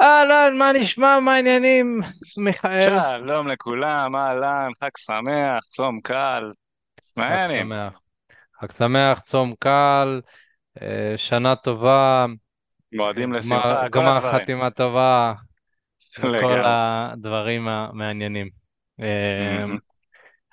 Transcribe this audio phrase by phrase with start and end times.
[0.00, 2.00] אהלן, מה נשמע, מה העניינים,
[2.44, 2.98] מיכאל?
[3.20, 6.52] שלום לכולם, אהלן, חג שמח, צום קל,
[7.16, 7.66] מה חג העניינים?
[7.66, 8.00] שמח.
[8.60, 10.20] חג שמח, צום קל,
[10.82, 12.34] אה, שנה טובה, אה,
[12.92, 14.42] מועדים גמר, לשמחה, כל גמר הדברים.
[14.42, 15.32] חתימה טובה,
[16.18, 16.60] לגמרי.
[16.64, 18.48] הדברים המעניינים.
[19.00, 19.64] אה.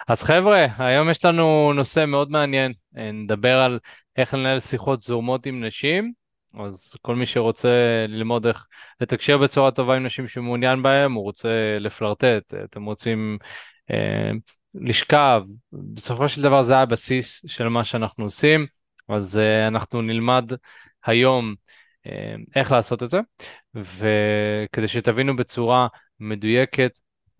[0.07, 2.73] אז חבר'ה, היום יש לנו נושא מאוד מעניין.
[2.97, 3.79] אה, נדבר על
[4.17, 6.20] איך לנהל שיחות זורמות עם נשים.
[6.59, 8.67] אז כל מי שרוצה ללמוד איך
[9.01, 13.37] לתקשר בצורה טובה עם נשים שמעוניין בהם, הוא רוצה לפלרטט, אתם רוצים
[13.91, 14.31] אה,
[14.75, 18.65] לשכב, בסופו של דבר זה הבסיס של מה שאנחנו עושים,
[19.09, 20.51] אז אה, אנחנו נלמד
[21.05, 21.55] היום
[22.07, 23.19] אה, איך לעשות את זה,
[23.75, 25.87] וכדי שתבינו בצורה
[26.19, 26.91] מדויקת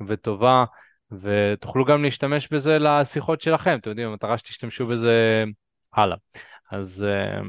[0.08, 0.66] וטובה,
[1.12, 5.44] ותוכלו גם להשתמש בזה לשיחות שלכם, אתם יודעים, המטרה שתשתמשו בזה
[5.94, 6.17] הלאה.
[6.72, 7.41] אז אה,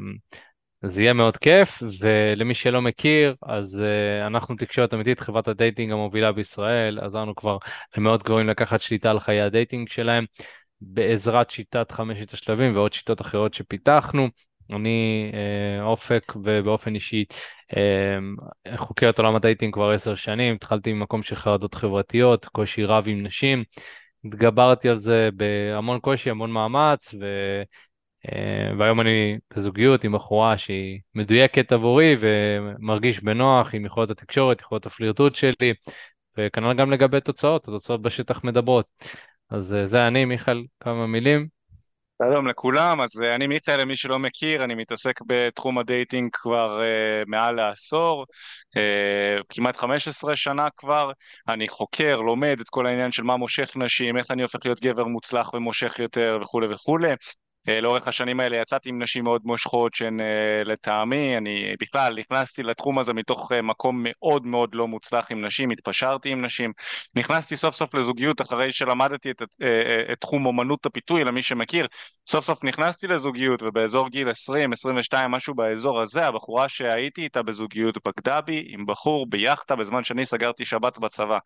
[0.86, 5.92] זה יהיה מאוד כיף, ולמי שלא מכיר, אז אה, אנחנו תקשורת אמיתית, חברת ה dating
[5.92, 7.58] המובילה בישראל, עזרנו כבר
[7.96, 10.24] למאות גברים לקחת שליטה על חיי ה dating שלהם,
[10.80, 14.28] בעזרת שיטת חמשת השלבים ועוד שיטות אחרות שפיתחנו.
[14.70, 17.24] אני אה, אופק ובאופן אישי
[17.70, 22.84] אה, חוקר את עולם ה dating כבר עשר שנים, התחלתי ממקום של חרדות חברתיות, קושי
[22.84, 23.64] רב עם נשים,
[24.24, 27.26] התגברתי על זה בהמון קושי, המון מאמץ, ו...
[28.28, 34.86] אה, והיום אני בזוגיות עם בחורה שהיא מדויקת עבורי ומרגיש בנוח עם יכולות התקשורת, יכולות
[34.86, 35.74] הפלירטוט שלי,
[36.38, 38.86] וכנראה גם לגבי תוצאות, התוצאות בשטח מדברות.
[39.50, 41.62] אז אה, זה אני, מיכאל, כמה מילים.
[42.22, 46.80] שלום לכולם, אז אה, אני מיכאל, למי שלא מכיר, אני מתעסק בתחום ה dating כבר
[46.80, 48.26] אה, מעל לעשור,
[48.76, 51.12] אה, כמעט 15 שנה כבר,
[51.48, 55.04] אני חוקר, לומד את כל העניין של מה מושך נשים, איך אני הופך להיות גבר
[55.04, 57.12] מוצלח ומושך יותר וכולי וכולי.
[57.68, 62.62] אה, לאורך השנים האלה יצאתי עם נשים מאוד מושכות שהן אה, לטעמי, אני בכלל נכנסתי
[62.62, 66.72] לתחום הזה מתוך אה, מקום מאוד מאוד לא מוצלח עם נשים, התפשרתי עם נשים,
[67.14, 69.48] נכנסתי סוף סוף לזוגיות אחרי שלמדתי את, את,
[70.12, 71.86] את תחום אומנות הפיתוי, למי שמכיר,
[72.28, 77.98] סוף סוף נכנסתי לזוגיות ובאזור גיל 20, 22, משהו באזור הזה, הבחורה שהייתי איתה בזוגיות
[78.06, 81.38] בגדה בי עם בחור ביאכטה בזמן שאני סגרתי שבת בצבא.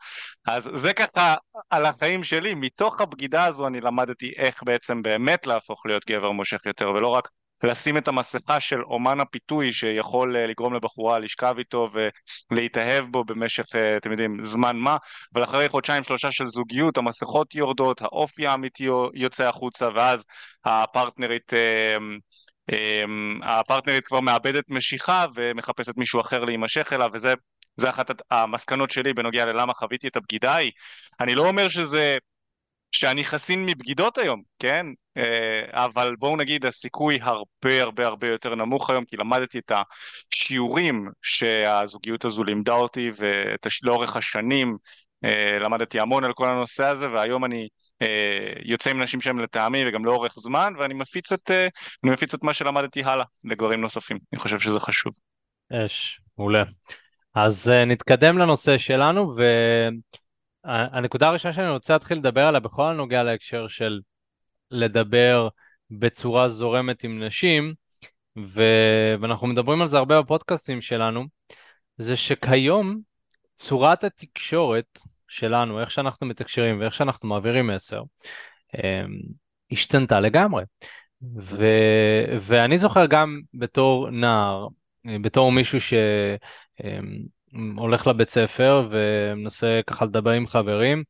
[0.46, 1.34] אז זה ככה
[1.70, 6.66] על החיים שלי, מתוך הבגידה הזו אני למדתי איך בעצם באמת להפוך להיות גבר מושך
[6.66, 7.28] יותר, ולא רק
[7.62, 11.90] לשים את המסכה של אומן הפיתוי שיכול אה, לגרום לבחורה לשכב איתו
[12.50, 14.96] ולהתאהב בו במשך, אה, אתם יודעים, זמן מה,
[15.34, 20.24] אבל אחרי חודשיים שלושה של זוגיות המסכות יורדות, האופי האמיתי יוצא החוצה, ואז
[20.64, 21.54] הפרטנרית...
[21.54, 21.96] אה,
[23.42, 27.34] הפרטנרית כבר מאבדת משיכה ומחפשת מישהו אחר להימשך אליו וזה
[27.76, 30.70] זה אחת המסקנות שלי בנוגע ללמה חוויתי את הבגידה ההיא.
[31.20, 32.16] אני לא אומר שזה
[32.96, 34.86] שאני חסין מבגידות היום, כן?
[35.16, 39.72] אה, אבל בואו נגיד הסיכוי הרבה הרבה הרבה יותר נמוך היום כי למדתי את
[40.32, 43.10] השיעורים שהזוגיות הזו לימדה אותי
[43.82, 44.76] ולאורך השנים
[45.24, 47.68] אה, למדתי המון על כל הנושא הזה והיום אני
[48.02, 51.50] אה, יוצא עם נשים שהם לטעמי וגם לאורך זמן ואני מפיץ את,
[52.02, 55.12] מפיץ את מה שלמדתי הלאה לגברים נוספים, אני חושב שזה חשוב.
[55.72, 56.64] אש, מעולה.
[57.34, 59.42] אז נתקדם לנושא שלנו, ו...
[60.66, 64.00] הנקודה הראשונה שאני רוצה להתחיל לדבר עליה בכל הנוגע להקשר של
[64.70, 65.48] לדבר
[65.90, 67.74] בצורה זורמת עם נשים,
[68.38, 68.62] ו...
[69.20, 71.24] ואנחנו מדברים על זה הרבה בפודקאסטים שלנו,
[71.98, 73.00] זה שכיום
[73.54, 78.02] צורת התקשורת שלנו, איך שאנחנו מתקשרים ואיך שאנחנו מעבירים מסר,
[78.74, 79.18] אמ,
[79.72, 80.64] השתנתה לגמרי.
[81.36, 81.66] ו...
[82.40, 84.66] ואני זוכר גם בתור נער,
[85.22, 85.94] בתור מישהו ש...
[87.76, 91.04] הולך לבית ספר ומנסה ככה לדבר עם חברים,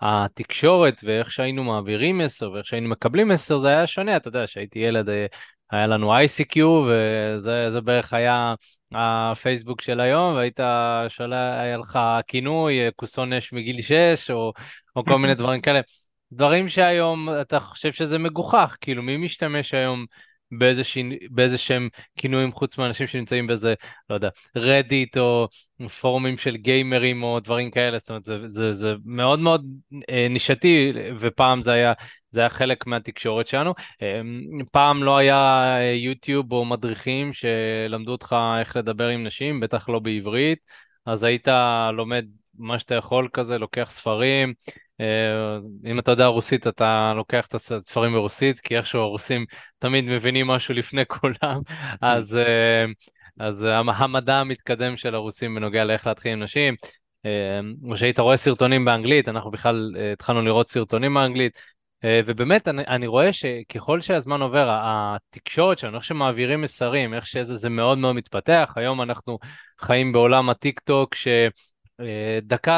[0.00, 4.78] התקשורת ואיך שהיינו מעבירים מסר ואיך שהיינו מקבלים מסר זה היה שונה, אתה יודע, כשהייתי
[4.78, 5.26] ילד אה,
[5.70, 8.54] היה לנו ICQ וזה בערך היה
[8.92, 10.60] הפייסבוק של היום והיית
[11.08, 14.52] שואל, היה לך כינוי, אה, כוסון אש מגיל 6 או,
[14.96, 15.80] או כל מיני דברים כאלה.
[16.32, 20.06] דברים שהיום אתה חושב שזה מגוחך, כאילו מי משתמש היום
[21.30, 23.74] באיזה שהם כינויים חוץ מאנשים שנמצאים באיזה,
[24.10, 25.48] לא יודע, רדיט או
[26.00, 29.66] פורומים של גיימרים או דברים כאלה, זאת אומרת, זה, זה, זה מאוד מאוד
[30.10, 31.92] אה, נישתי, ופעם זה היה,
[32.30, 33.74] זה היה חלק מהתקשורת שלנו.
[34.02, 34.20] אה,
[34.72, 40.58] פעם לא היה יוטיוב או מדריכים שלמדו אותך איך לדבר עם נשים, בטח לא בעברית,
[41.06, 41.48] אז היית
[41.92, 42.24] לומד
[42.58, 44.54] מה שאתה יכול כזה, לוקח ספרים.
[45.00, 45.58] אה,
[45.90, 49.44] אם אתה יודע רוסית, אתה לוקח את הספרים ברוסית, כי איכשהו הרוסים
[49.78, 51.60] תמיד מבינים משהו לפני כולם,
[52.00, 52.84] אז, אה,
[53.40, 56.74] אז המדע המתקדם של הרוסים בנוגע לאיך להתחיל עם נשים,
[57.26, 57.60] אה,
[57.90, 61.74] או שהיית רואה סרטונים באנגלית, אנחנו בכלל התחלנו לראות סרטונים באנגלית,
[62.04, 67.68] אה, ובאמת, אני, אני רואה שככל שהזמן עובר, התקשורת שלנו, איך שמעבירים מסרים, איך שזה
[67.68, 69.38] מאוד מאוד מתפתח, היום אנחנו
[69.80, 71.73] חיים בעולם הטיק טוק, שדקה,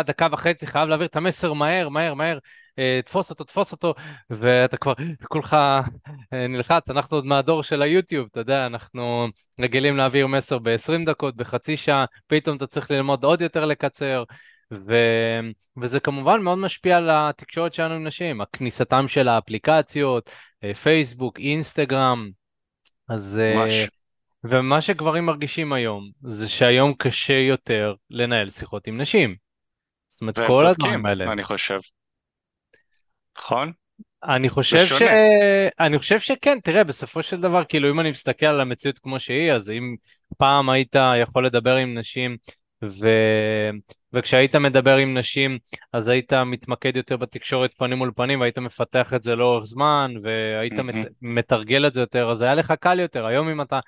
[0.04, 2.38] דקה וחצי חייב להעביר את המסר מהר, מהר, מהר,
[2.78, 3.94] אה, תפוס אותו, תפוס אותו,
[4.30, 4.92] ואתה כבר
[5.28, 9.26] כולך אה, נלחץ, אנחנו עוד מהדור של היוטיוב, אתה יודע, אנחנו
[9.60, 14.24] רגילים להעביר מסר ב-20 דקות, בחצי שעה, פתאום אתה צריך ללמוד עוד יותר לקצר.
[14.72, 14.94] ו...
[15.80, 20.30] וזה כמובן מאוד משפיע על התקשורת שלנו עם נשים, הכניסתם של האפליקציות,
[20.64, 22.30] אה, פייסבוק, אינסטגרם,
[23.08, 23.40] אז...
[23.54, 23.88] ממש.
[24.48, 29.36] ומה שגברים מרגישים היום, זה שהיום קשה יותר לנהל שיחות עם נשים.
[30.08, 31.32] זאת אומרת, כל הדברים האלה.
[31.32, 31.78] אני חושב.
[33.38, 33.72] נכון?
[34.24, 35.02] אני חושב ש...
[35.80, 39.52] אני חושב שכן, תראה, בסופו של דבר, כאילו, אם אני מסתכל על המציאות כמו שהיא,
[39.52, 39.96] אז אם
[40.38, 42.36] פעם היית יכול לדבר עם נשים,
[42.84, 43.08] ו...
[44.12, 45.58] וכשהיית מדבר עם נשים,
[45.92, 50.72] אז היית מתמקד יותר בתקשורת פנים מול פנים, והיית מפתח את זה לאורך זמן, והיית
[50.72, 50.82] mm-hmm.
[50.82, 51.06] מת...
[51.22, 53.26] מתרגל את זה יותר, אז היה לך קל יותר.
[53.26, 53.80] היום אם אתה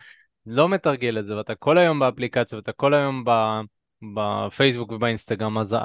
[0.46, 3.24] לא מתרגל את זה, ואתה כל היום באפליקציה, ואתה כל היום.
[4.14, 5.76] בפייסבוק ובאינסטגרם, אז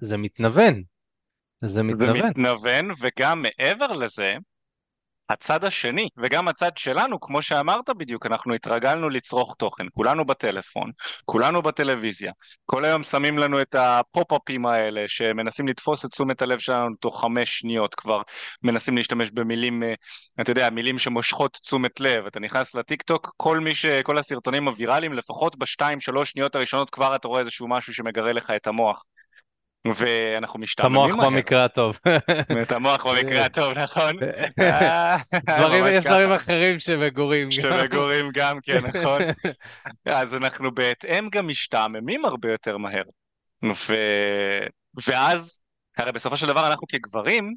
[0.00, 0.82] זה מתנוון.
[1.64, 2.16] זה מתנוון.
[2.16, 4.36] זה מתנוון, וגם מעבר לזה,
[5.28, 10.90] הצד השני, וגם הצד שלנו, כמו שאמרת בדיוק, אנחנו התרגלנו לצרוך תוכן, כולנו בטלפון,
[11.24, 12.32] כולנו בטלוויזיה,
[12.66, 17.58] כל היום שמים לנו את הפופ-אפים האלה שמנסים לתפוס את תשומת הלב שלנו תוך חמש
[17.58, 18.22] שניות כבר,
[18.62, 19.94] מנסים להשתמש במילים, אה,
[20.40, 23.86] אתה יודע, מילים שמושכות תשומת לב, אתה נכנס לטיק טוק, כל מי ש...
[23.86, 28.50] כל הסרטונים הוויראליים, לפחות בשתיים שלוש שניות הראשונות כבר אתה רואה איזשהו משהו שמגרה לך
[28.50, 29.02] את המוח.
[29.84, 31.04] ואנחנו משתעממים.
[31.04, 31.98] את המוח במקרה הטוב.
[32.62, 34.16] את המוח במקרה הטוב, נכון.
[35.96, 37.50] יש דברים אחרים שמגורים.
[37.50, 39.22] שמגורים גם כן, נכון.
[40.06, 43.02] אז אנחנו בהתאם גם משתעממים הרבה יותר מהר.
[45.06, 45.60] ואז,
[45.98, 47.54] הרי בסופו של דבר אנחנו כגברים,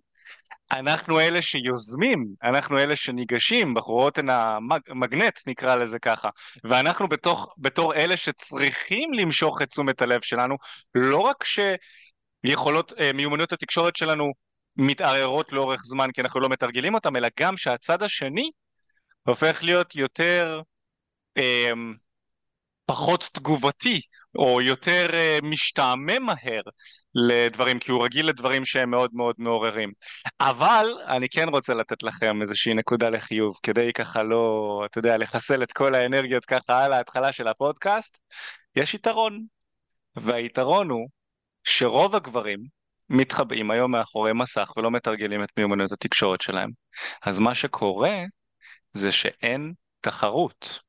[0.71, 6.29] אנחנו אלה שיוזמים, אנחנו אלה שניגשים, בחורות הן המגנט נקרא לזה ככה,
[6.63, 10.57] ואנחנו בתוך, בתור אלה שצריכים למשוך את תשומת הלב שלנו,
[10.95, 11.59] לא רק ש...
[12.45, 14.33] יכולות, אה, מיומנויות התקשורת שלנו
[14.77, 18.51] מתערערות לאורך זמן כי אנחנו לא מתרגלים אותם, אלא גם שהצד השני
[19.23, 20.61] הופך להיות יותר
[21.37, 21.71] אה,
[22.85, 24.01] פחות תגובתי
[24.35, 26.61] או יותר אה, משתעמם מהר
[27.15, 29.91] לדברים, כי הוא רגיל לדברים שהם מאוד מאוד מעוררים.
[30.41, 35.63] אבל אני כן רוצה לתת לכם איזושהי נקודה לחיוב, כדי ככה לא, אתה יודע, לחסל
[35.63, 38.19] את כל האנרגיות ככה על ההתחלה של הפודקאסט,
[38.75, 39.45] יש יתרון.
[40.15, 41.09] והיתרון הוא
[41.65, 42.59] שרוב הגברים
[43.09, 46.69] מתחבאים היום מאחורי מסך ולא מתרגלים את מיומנויות התקשורת שלהם.
[47.21, 48.23] אז מה שקורה
[48.93, 50.79] זה שאין תחרות.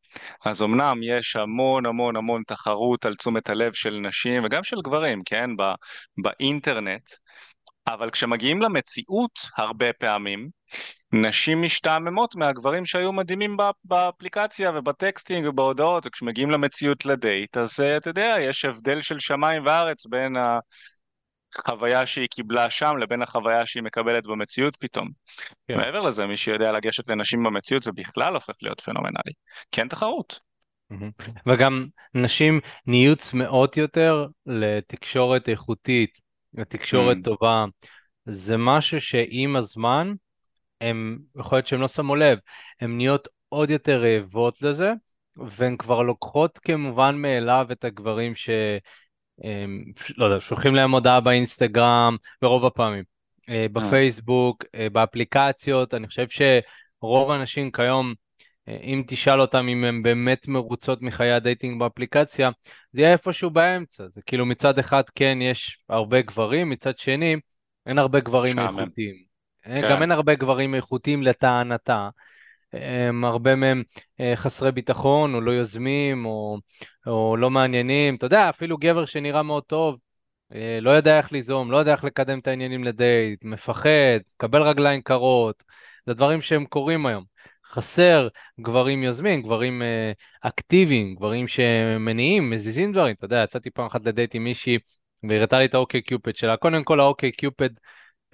[0.45, 5.23] אז אמנם יש המון המון המון תחרות על תשומת הלב של נשים וגם של גברים,
[5.25, 5.75] כן, בא,
[6.23, 7.11] באינטרנט,
[7.87, 10.49] אבל כשמגיעים למציאות הרבה פעמים,
[11.13, 18.11] נשים משתעממות מהגברים שהיו מדהימים באפליקציה וב texting ובהודעות, וכשמגיעים למציאות לדייט, אז אה, אתה
[18.11, 20.37] יודע, יש הבדל של שמיים וארץ בין
[21.59, 25.09] החוויה שהיא קיבלה שם לבין החוויה שהיא מקבלת במציאות פתאום.
[25.69, 25.77] כן.
[25.77, 29.33] מעבר לזה, מי שיודע לגשת לנשים במציאות זה בכלל הופך להיות פנומנלי.
[29.73, 30.41] כן תחרות.
[31.47, 36.26] וגם נשים נהיו צמאות יותר לתקשורת איכותית,
[36.57, 37.25] לתקשורת mm.
[37.25, 37.65] טובה.
[38.27, 40.13] זה משהו שעם הזמן,
[40.81, 42.39] הם, יכול להיות שהם לא שמו לב,
[42.81, 44.93] הן נהיות עוד יותר רעבות לזה,
[45.37, 48.51] והן כבר לוקחות כמובן מאליו את הגברים ש...
[49.45, 49.85] הם,
[50.17, 53.05] לא יודע, שולחים להם הודעה באינסטגרם, ברוב הפעמים,
[53.49, 53.69] אה, אה.
[53.69, 58.15] בפייסבוק, אה, באפליקציות, אני חושב שרוב האנשים כיום,
[58.69, 62.51] אם תשאל אותם אם הם באמת מרוצות מחיי הדייטינג באפליקציה,
[62.93, 67.37] זה יהיה איפשהו באמצע, זה כאילו מצד אחד כן יש הרבה גברים, מצד שני
[67.87, 69.15] אין הרבה גברים איכותיים.
[69.65, 69.89] כן.
[69.91, 72.09] גם אין הרבה גברים איכותיים לטענתה.
[72.73, 73.83] הם הרבה מהם
[74.21, 76.59] אה, חסרי ביטחון, או לא יוזמים, או,
[77.07, 78.15] או לא מעניינים.
[78.15, 79.99] אתה יודע, אפילו גבר שנראה מאוד טוב,
[80.55, 85.03] אה, לא יודע איך ליזום, לא יודע איך לקדם את העניינים לדייט, מפחד, מקבל רגליים
[85.03, 85.65] קרות,
[86.07, 87.36] זה דברים שהם קורים היום.
[87.71, 88.29] חסר
[88.61, 93.15] גברים יוזמים, גברים אה, אקטיביים, גברים שמניעים, מזיזים דברים.
[93.19, 94.79] אתה יודע, יצאתי פעם אחת לדייט עם מישהי,
[95.23, 96.57] והיא הראתה לי את האוקיי קיופד שלה.
[96.57, 97.71] קודם כל האוקיי קיופד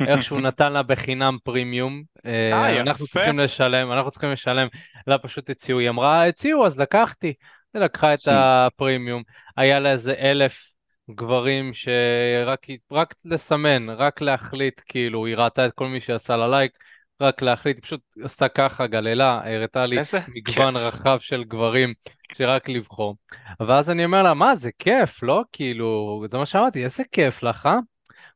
[0.01, 2.03] איך שהוא נתן לה בחינם פרימיום.
[2.27, 4.69] אה, אה אנחנו צריכים לשלם, אנחנו צריכים לשלם,
[5.07, 7.33] לה פשוט הציעו, היא אמרה, הציעו, אז לקחתי.
[7.75, 9.23] היא לקחה את הפרימיום,
[9.57, 10.73] היה לה איזה אלף
[11.11, 16.73] גברים שרק רק לסמן, רק להחליט, כאילו, היא ראתה את כל מי שעשה לה לייק,
[17.21, 19.97] רק להחליט, היא פשוט עשתה ככה, גללה, הראתה לי
[20.29, 21.95] מגוון רחב של גברים
[22.35, 23.17] שרק לבחור.
[23.61, 25.43] ואז אני אומר לה, מה, זה כיף, לא?
[25.53, 27.79] כאילו, זה מה שאמרתי, איזה כיף לך, אה?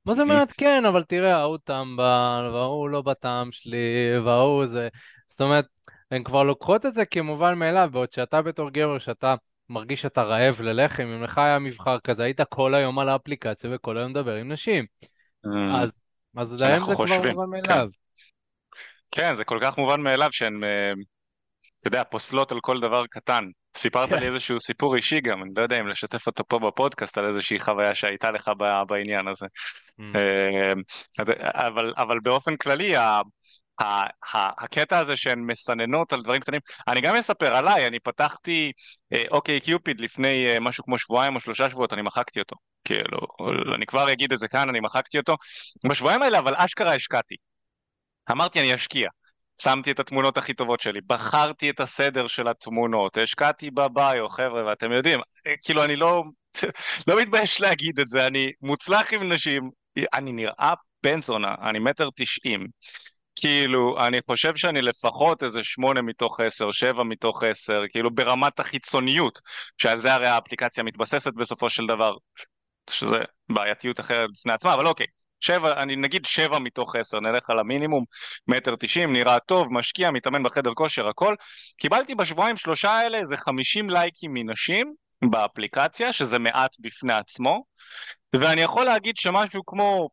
[0.07, 0.85] מה זה מעדכן?
[0.89, 4.89] אבל תראה, ההוא טמבל, וההוא לא בטעם שלי, וההוא זה...
[5.29, 5.67] זאת אומרת,
[6.11, 9.35] הן כבר לוקחות את זה כמובן מאליו, בעוד שאתה בתור גבר, שאתה
[9.69, 13.99] מרגיש שאתה רעב ללחם, אם לך היה מבחר כזה, היית כל היום על האפליקציה וכל
[13.99, 14.85] היום מדבר עם נשים.
[15.47, 16.01] אה, אז,
[16.37, 17.71] אז להם זה כבר מובן כן.
[17.73, 17.89] מאליו.
[19.11, 20.93] כן, זה כל כך מובן מאליו שהן, אה,
[21.81, 23.45] אתה יודע, פוסלות על כל דבר קטן.
[23.77, 24.19] סיפרת כן.
[24.19, 27.61] לי איזשהו סיפור אישי גם, אני לא יודע אם לשתף אותו פה בפודקאסט על איזושהי
[27.61, 28.51] חוויה שהייתה לך
[28.89, 29.47] בעניין הזה.
[30.01, 30.03] Mm.
[30.17, 30.73] אה,
[31.67, 32.95] אבל, אבל באופן כללי,
[34.59, 38.73] הקטע הזה שהן מסננות על דברים קטנים, אני גם אספר עליי, אני פתחתי
[39.13, 42.57] אה, אוקיי קיופיד לפני משהו כמו שבועיים או שלושה שבועות, אני מחקתי אותו.
[42.85, 43.19] כאילו,
[43.75, 45.37] אני כבר אגיד את זה כאן, אני מחקתי אותו.
[45.89, 47.37] בשבועיים האלה, אבל אשכרה השקעתי.
[48.31, 49.09] אמרתי, אני אשקיע.
[49.61, 54.93] שמתי את התמונות הכי טובות שלי, בחרתי את הסדר של התמונות, השקעתי בביו, חבר'ה, ואתם
[54.93, 56.25] יודעים, אה, כאילו אני לא,
[57.09, 59.71] לא מתבייש להגיד את זה, אני מוצלח עם נשים,
[60.15, 62.67] אני נראה בן זונה, אני מטר תשעים,
[63.37, 69.41] כאילו, אני חושב שאני לפחות איזה שמונה מתוך עשר, שבע מתוך עשר, כאילו ברמת החיצוניות,
[69.79, 72.17] שעל זה הרי האפליקציה מתבססת בסופו של דבר,
[72.91, 73.19] שזה
[73.49, 75.07] בעייתיות אחרת בפני עצמה, אבל אוקיי,
[75.41, 78.05] שבע, אני נגיד שבע מתוך עשר, נלך על המינימום,
[78.49, 81.35] מטר תשעים, נראה טוב, משקיע, מתאמן בחדר כושר, הכל.
[81.77, 84.95] קיבלתי בשבועיים שלושה האלה איזה חמישים לייקים מנשים
[85.31, 87.65] באפליקציה, שזה מעט בפני עצמו,
[88.33, 90.09] ואני יכול להגיד שמשהו כמו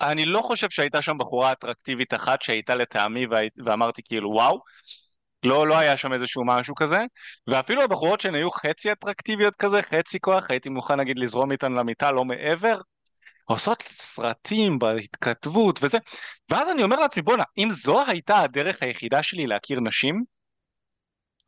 [0.00, 3.48] אני לא חושב שהייתה שם בחורה אטרקטיבית אחת שהייתה לטעמי והי...
[3.66, 4.60] ואמרתי כאילו וואו,
[5.44, 6.98] לא, לא היה שם איזשהו משהו כזה,
[7.46, 12.12] ואפילו הבחורות שהן היו חצי אטרקטיביות כזה, חצי כוח, הייתי מוכן נגיד לזרום איתן למיטה,
[12.12, 12.80] לא מעבר,
[13.46, 15.98] עושות סרטים בהתכתבות וזה,
[16.50, 20.24] ואז אני אומר לעצמי בואנה, אם זו הייתה הדרך היחידה שלי להכיר נשים,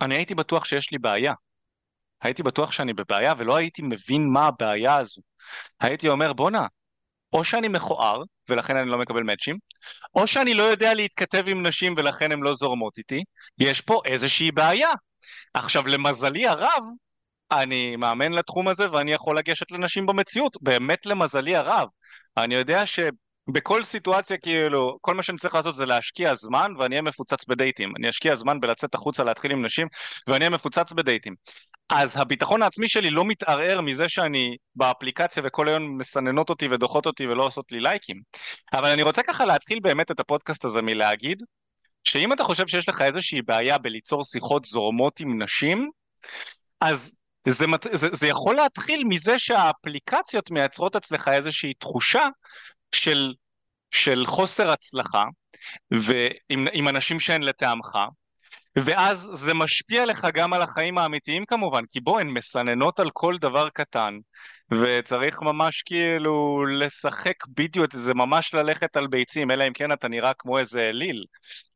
[0.00, 1.32] אני הייתי בטוח שיש לי בעיה.
[2.22, 5.22] הייתי בטוח שאני בבעיה ולא הייתי מבין מה הבעיה הזו.
[5.80, 6.66] הייתי אומר בואנה,
[7.32, 9.58] או שאני מכוער, ולכן אני לא מקבל מאצ'ים,
[10.14, 13.24] או שאני לא יודע להתכתב עם נשים ולכן הן לא זורמות איתי,
[13.58, 14.90] יש פה איזושהי בעיה.
[15.54, 16.84] עכשיו, למזלי הרב,
[17.52, 21.88] אני מאמן לתחום הזה ואני יכול לגשת לנשים במציאות, באמת למזלי הרב.
[22.36, 27.02] אני יודע שבכל סיטואציה, כאילו, כל מה שאני צריך לעשות זה להשקיע זמן ואני אהיה
[27.02, 27.92] מפוצץ בדייטים.
[27.98, 29.86] אני אשקיע זמן בלצאת החוצה להתחיל עם נשים
[30.26, 31.34] ואני אהיה מפוצץ בדייטים.
[31.90, 37.26] אז הביטחון העצמי שלי לא מתערער מזה שאני באפליקציה וכל היום מסננות אותי ודוחות אותי
[37.26, 38.20] ולא עושות לי לייקים.
[38.72, 41.42] אבל אני רוצה ככה להתחיל באמת את הפודקאסט הזה מלהגיד
[42.04, 45.90] שאם אתה חושב שיש לך איזושהי בעיה בליצור שיחות זורמות עם נשים,
[46.80, 47.14] אז
[47.48, 52.28] זה, זה, זה יכול להתחיל מזה שהאפליקציות מייצרות אצלך איזושהי תחושה
[52.94, 53.34] של,
[53.90, 55.24] של חוסר הצלחה
[55.90, 57.98] ועם, עם אנשים שהן לטעמך,
[58.76, 63.36] ואז זה משפיע לך גם על החיים האמיתיים כמובן, כי בוא, הן מסננות על כל
[63.40, 64.18] דבר קטן,
[64.70, 70.32] וצריך ממש כאילו לשחק בדיוק, זה ממש ללכת על ביצים, אלא אם כן אתה נראה
[70.38, 71.24] כמו איזה אליל,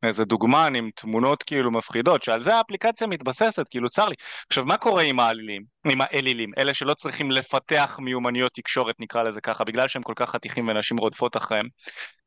[0.03, 4.15] איזה דוגמן עם תמונות כאילו מפחידות, שעל זה האפליקציה מתבססת, כאילו צר לי.
[4.49, 9.41] עכשיו, מה קורה עם האלילים, עם האלילים, אלה שלא צריכים לפתח מיומנויות תקשורת, נקרא לזה
[9.41, 11.67] ככה, בגלל שהם כל כך חתיכים ונשים רודפות אחריהם,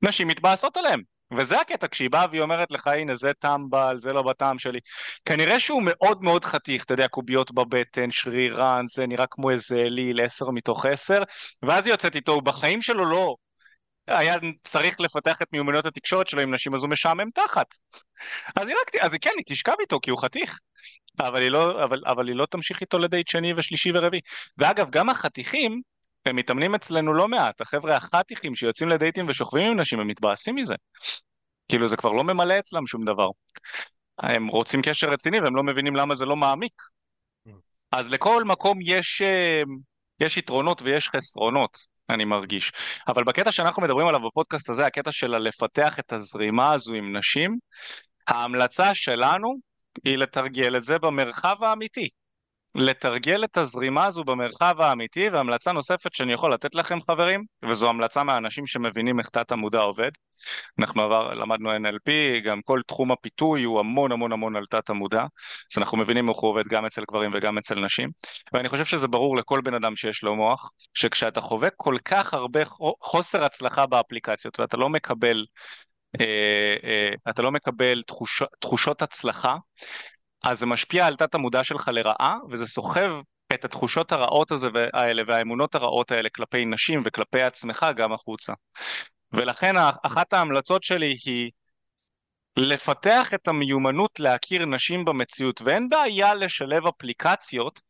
[0.02, 1.15] נשים מתבאסות עליהם.
[1.38, 4.78] וזה הקטע, כשהיא באה והיא אומרת לך, הנה זה טמבל, זה לא בטעם שלי.
[5.24, 10.20] כנראה שהוא מאוד מאוד חתיך, אתה יודע, קוביות בבטן, שרירן, זה נראה כמו איזה אליל,
[10.20, 11.22] עשר מתוך עשר,
[11.62, 13.36] ואז היא יוצאת איתו, הוא בחיים שלו לא
[14.06, 17.66] היה צריך לפתח את מיומנויות התקשורת שלו עם נשים, אז הוא משעמם תחת.
[18.56, 20.60] אז היא רק, אז כן, היא תשכב איתו, כי הוא חתיך.
[21.18, 24.20] אבל היא לא, אבל, אבל היא לא תמשיך איתו לדייט שני ושלישי ורביעי.
[24.58, 25.82] ואגב, גם החתיכים,
[26.26, 30.74] הם מתאמנים אצלנו לא מעט, החבר'ה החתיכים שיוצאים לדייטים ושוכבים עם נשים, הם מתבאסים מזה.
[31.68, 33.28] כאילו זה כבר לא ממלא אצלם שום דבר.
[34.18, 36.82] הם רוצים קשר רציני והם לא מבינים למה זה לא מעמיק.
[37.92, 39.22] אז לכל מקום יש,
[40.20, 41.78] יש יתרונות ויש חסרונות,
[42.10, 42.72] אני מרגיש.
[43.08, 47.58] אבל בקטע שאנחנו מדברים עליו בפודקאסט הזה, הקטע של לפתח את הזרימה הזו עם נשים,
[48.26, 49.54] ההמלצה שלנו
[50.04, 52.08] היא לתרגל את זה במרחב האמיתי.
[52.76, 58.22] לתרגל את הזרימה הזו במרחב האמיתי, והמלצה נוספת שאני יכול לתת לכם חברים, וזו המלצה
[58.22, 60.10] מהאנשים שמבינים איך תת המודע עובד.
[60.78, 62.10] אנחנו עבר, למדנו NLP,
[62.44, 65.20] גם כל תחום הפיתוי הוא המון המון המון על תת המודע,
[65.72, 68.10] אז אנחנו מבינים איך הוא עובד גם אצל גברים וגם אצל נשים,
[68.52, 72.60] ואני חושב שזה ברור לכל בן אדם שיש לו מוח, שכשאתה חווה כל כך הרבה
[73.00, 75.44] חוסר הצלחה באפליקציות ואתה לא מקבל
[76.20, 79.56] אה, אה, אתה לא מקבל תחוש, תחושות הצלחה,
[80.48, 83.12] אז זה משפיע על תת המודע שלך לרעה, וזה סוחב
[83.52, 88.52] את התחושות הרעות הזה, האלה והאמונות הרעות האלה כלפי נשים וכלפי עצמך גם החוצה.
[89.32, 91.50] ולכן אחת ההמלצות שלי היא
[92.56, 97.80] לפתח את המיומנות להכיר נשים במציאות, ואין בעיה לשלב אפליקציות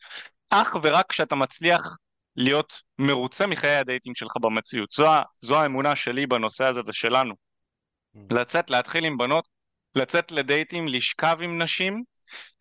[0.51, 1.97] אך ורק כשאתה מצליח
[2.37, 4.93] להיות מרוצה מחיי הדייטינג שלך במציאות.
[4.93, 5.07] זו,
[5.41, 7.35] זו האמונה שלי בנושא הזה ושלנו.
[7.35, 8.21] Mm.
[8.31, 9.49] לצאת, להתחיל עם בנות,
[9.95, 12.05] לצאת לדייטים, לשכב עם נשים,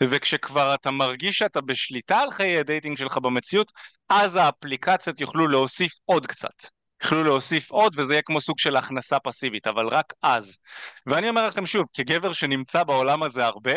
[0.03, 3.71] וכשכבר אתה מרגיש שאתה בשליטה על חיי הדייטינג שלך במציאות,
[4.09, 6.75] אז האפליקציות יוכלו להוסיף עוד קצת.
[7.03, 10.57] יוכלו להוסיף עוד וזה יהיה כמו סוג של הכנסה פסיבית, אבל רק אז.
[11.05, 13.73] ואני אומר לכם שוב, כגבר שנמצא בעולם הזה הרבה,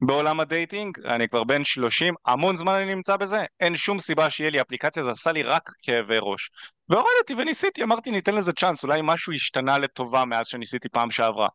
[0.00, 4.50] בעולם הדייטינג, אני כבר בן 30, המון זמן אני נמצא בזה, אין שום סיבה שיהיה
[4.50, 6.50] לי אפליקציה, זה עשה לי רק כאבי ראש.
[6.88, 11.48] והורדתי וניסיתי, אמרתי ניתן לזה צ'אנס, אולי משהו השתנה לטובה מאז שניסיתי פעם שעברה.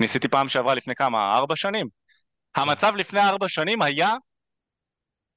[0.00, 1.36] ניסיתי פעם שעברה לפני כמה?
[1.36, 1.86] ארבע שנים.
[2.58, 4.14] המצב לפני ארבע שנים היה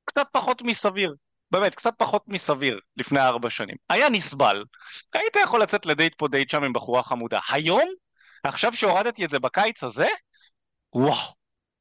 [0.05, 1.15] קצת פחות מסביר.
[1.51, 3.75] באמת, קצת פחות מסביר לפני ארבע שנים.
[3.89, 4.63] היה נסבל.
[5.13, 7.39] היית יכול לצאת לדייט פה דייט שם עם בחורה חמודה.
[7.49, 7.89] היום,
[8.43, 10.07] עכשיו שהורדתי את זה בקיץ הזה,
[10.93, 11.33] וואו,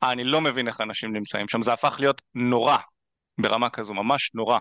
[0.03, 1.63] אני לא מבין איך אנשים נמצאים שם.
[1.63, 2.77] זה הפך להיות נורא,
[3.39, 4.59] ברמה כזו, ממש נורא.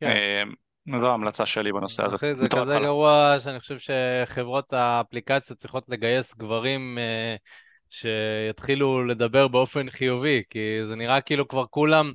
[0.00, 0.48] כן.
[1.00, 2.16] זו ההמלצה שלי בנושא הזה.
[2.16, 7.36] אחי, זה כזה גרוע שאני חושב שחברות האפליקציות צריכות לגייס גברים אה,
[7.90, 12.12] שיתחילו לדבר באופן חיובי, כי זה נראה כאילו כבר כולם...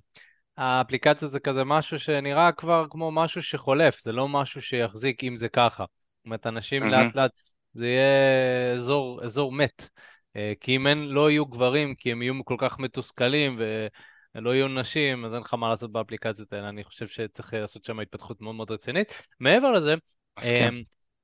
[0.57, 5.49] האפליקציה זה כזה משהו שנראה כבר כמו משהו שחולף, זה לא משהו שיחזיק אם זה
[5.49, 5.83] ככה.
[5.83, 6.85] זאת אומרת, אנשים mm-hmm.
[6.85, 7.31] לאט לאט,
[7.73, 9.89] זה יהיה אזור, אזור מת.
[10.35, 13.59] אה, כי אם אין, לא יהיו גברים, כי הם יהיו כל כך מתוסכלים
[14.35, 16.69] ולא יהיו נשים, אז אין לך מה לעשות באפליקציות האלה.
[16.69, 19.23] אני חושב שצריך לעשות שם התפתחות מאוד מאוד רצינית.
[19.39, 19.95] מעבר לזה,
[20.41, 20.73] כן.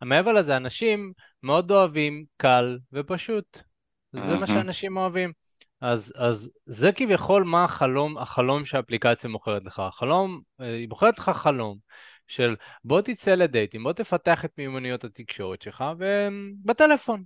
[0.02, 1.14] מעבר לזה, אנשים
[1.44, 3.69] מאוד אוהבים קל ופשוט.
[4.12, 4.38] זה.
[4.38, 5.32] מה שאנשים אוהבים.
[5.82, 9.80] אז, אז זה כביכול מה החלום, החלום שהאפליקציה מוכרת לך.
[9.80, 11.78] החלום, אה, היא מוכרת לך חלום
[12.28, 17.24] של בוא תצא לדייטים, בוא תפתח את מיומנויות התקשורת שלך ובטלפון.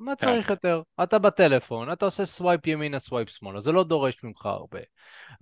[0.00, 0.26] מה כן.
[0.26, 0.82] צריך יותר?
[1.02, 4.80] אתה בטלפון, אתה עושה swipe ימינה, swipe שמאלה, זה לא דורש ממך הרבה.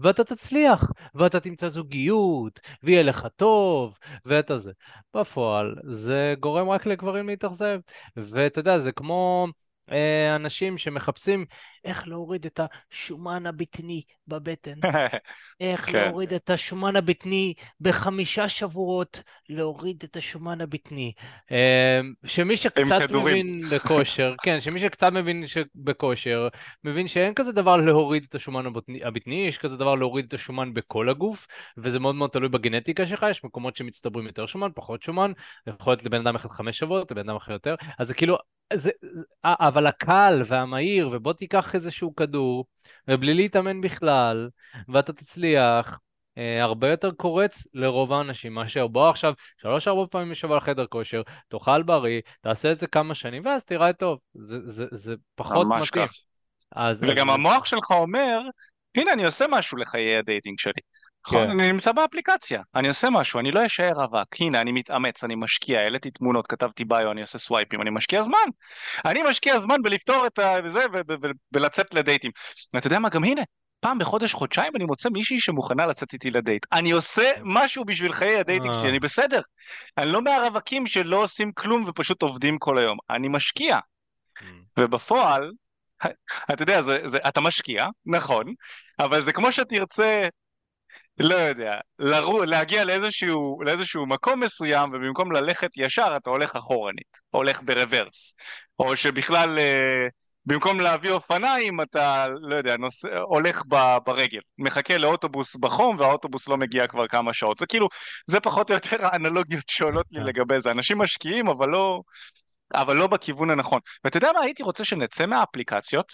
[0.00, 0.84] ואתה תצליח,
[1.14, 4.72] ואתה תמצא זוגיות, ויהיה לך טוב, ואתה זה.
[5.16, 7.80] בפועל, זה גורם רק לגברים להתאכזב.
[8.16, 9.46] ואתה יודע, זה כמו...
[9.90, 11.44] אה, אנשים שמחפשים
[11.84, 12.60] איך להוריד את
[12.92, 14.74] השומן הבטני בבטן.
[15.60, 15.92] איך כן.
[15.92, 21.12] להוריד את השומן הבטני בחמישה שבועות, להוריד את השומן הבטני.
[21.52, 26.48] אה, שמי שקצת מבין בכושר, כן, שמי שקצת מבין בכושר,
[26.84, 28.64] מבין שאין כזה דבר להוריד את השומן
[29.04, 33.26] הבטני, יש כזה דבר להוריד את השומן בכל הגוף, וזה מאוד מאוד תלוי בגנטיקה שלך,
[33.30, 35.32] יש מקומות שמצטברים יותר שומן, פחות שומן,
[35.66, 38.38] יכול להיות לבן אדם אחד חמש שבועות, לבן אדם אחר יותר, אז זה כאילו
[38.74, 38.90] זה,
[39.44, 42.64] אבל הקל והמהיר, ובוא תיקח איזשהו כדור,
[43.08, 44.08] ובלי להתאמן בכלל,
[44.88, 45.98] ואתה תצליח,
[46.38, 51.22] אה, הרבה יותר קורץ לרוב האנשים מאשר בוא עכשיו שלוש-ארבע פעמים ישב על חדר כושר,
[51.48, 54.18] תאכל בריא, תעשה את זה כמה שנים, ואז תראה טוב.
[54.34, 56.06] זה, זה, זה פחות מתאים.
[56.76, 57.34] אז, וגם אז...
[57.34, 58.40] המוח שלך אומר,
[58.94, 60.82] הנה אני עושה משהו לחיי הדייטינג שלי.
[61.26, 61.50] נכון, כן.
[61.50, 65.80] אני נמצא באפליקציה, אני עושה משהו, אני לא אשאר רווק, הנה אני מתאמץ, אני משקיע,
[65.80, 68.38] העליתי תמונות, כתבתי bio, אני עושה סווייפים, אני משקיע זמן,
[69.04, 70.84] אני משקיע זמן בלפתור את זה
[71.52, 72.30] ולצאת לדייטים.
[72.74, 73.42] ואתה יודע מה, גם הנה,
[73.80, 76.66] פעם בחודש, חודשיים אני מוצא מישהי שמוכנה לצאת איתי לדייט.
[76.72, 78.88] אני עושה משהו בשביל חיי הדייטים שלי, אה.
[78.88, 79.40] אני בסדר.
[79.98, 83.78] אני לא מהרווקים שלא עושים כלום ופשוט עובדים כל היום, אני משקיע.
[83.78, 84.44] ממ.
[84.78, 85.52] ובפועל,
[86.52, 88.54] אתה יודע, זה, זה, אתה משקיע, נכון,
[88.98, 90.28] אבל זה כמו שתרצה
[91.20, 97.60] לא יודע, לרו, להגיע לאיזשהו, לאיזשהו מקום מסוים ובמקום ללכת ישר אתה הולך אחורנית, הולך
[97.62, 98.34] ברוורס,
[98.78, 100.06] או שבכלל אה,
[100.50, 103.04] במקום להביא אופניים אתה, לא יודע, נוס...
[103.04, 107.88] הולך ב, ברגל, מחכה לאוטובוס בחום והאוטובוס לא מגיע כבר כמה שעות, זה כאילו,
[108.26, 110.26] זה פחות או יותר האנלוגיות שעולות לי כן.
[110.26, 112.00] לגבי זה, אנשים משקיעים אבל לא,
[112.74, 116.12] אבל לא בכיוון הנכון, ואתה יודע מה, הייתי רוצה שנצא מהאפליקציות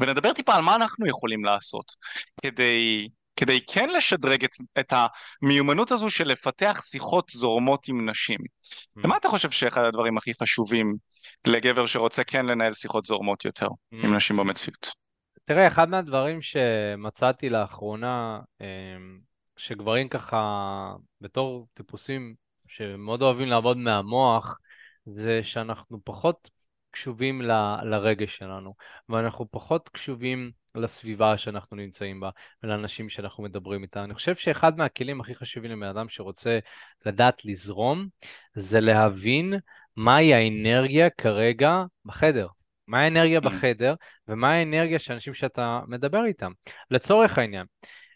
[0.00, 1.92] ונדבר טיפה על מה אנחנו יכולים לעשות
[2.42, 3.08] כדי
[3.38, 4.92] כדי כן לשדרג את, את
[5.42, 8.38] המיומנות הזו של לפתח שיחות זורמות עם נשים.
[8.40, 9.00] Mm.
[9.04, 10.96] ומה אתה חושב שאחד הדברים הכי חשובים
[11.46, 13.96] לגבר שרוצה כן לנהל שיחות זורמות יותר mm.
[14.04, 14.90] עם נשים במציאות?
[15.44, 19.18] תראה, אחד מהדברים שמצאתי לאחרונה, אמ,
[19.56, 22.34] שגברים ככה, בתור טיפוסים
[22.68, 24.58] שמאוד אוהבים לעבוד מהמוח,
[25.06, 26.50] זה שאנחנו פחות
[26.90, 28.74] קשובים ל, לרגש שלנו,
[29.08, 32.30] ואנחנו פחות קשובים לסביבה שאנחנו נמצאים בה
[32.62, 34.04] ולאנשים שאנחנו מדברים איתה.
[34.04, 36.58] אני חושב שאחד מהכלים הכי חשובים לבן אדם שרוצה
[37.06, 38.08] לדעת לזרום,
[38.54, 39.54] זה להבין
[39.96, 42.46] מהי האנרגיה כרגע בחדר.
[42.86, 43.40] מה האנרגיה.
[43.48, 43.94] בחדר
[44.28, 46.52] ומה האנרגיה של אנשים שאתה מדבר איתם.
[46.90, 47.66] לצורך העניין,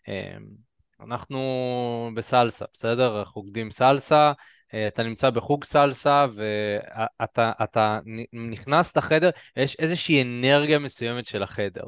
[0.08, 3.22] אמ, אנחנו בסלסה, בסדר?
[3.34, 4.32] רוקדים סלסה,
[4.74, 7.98] אה, אתה נמצא בחוג סלסה ואתה אתה
[8.32, 11.84] נכנס לחדר, יש איזושהי אנרגיה מסוימת של החדר,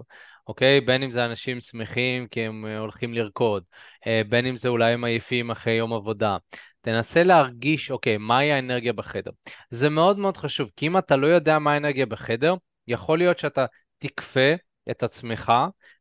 [0.46, 0.80] אוקיי?
[0.80, 3.62] בין אם זה אנשים שמחים כי הם אה, הולכים לרקוד,
[4.06, 6.36] אה, בין אם זה אולי הם עייפים אחרי יום עבודה.
[6.80, 9.30] תנסה להרגיש, אוקיי, מהי האנרגיה בחדר.
[9.70, 12.54] זה מאוד מאוד חשוב, כי אם אתה לא יודע מה האנרגיה בחדר,
[12.88, 13.66] יכול להיות שאתה
[13.98, 14.54] תכפה
[14.90, 15.52] את עצמך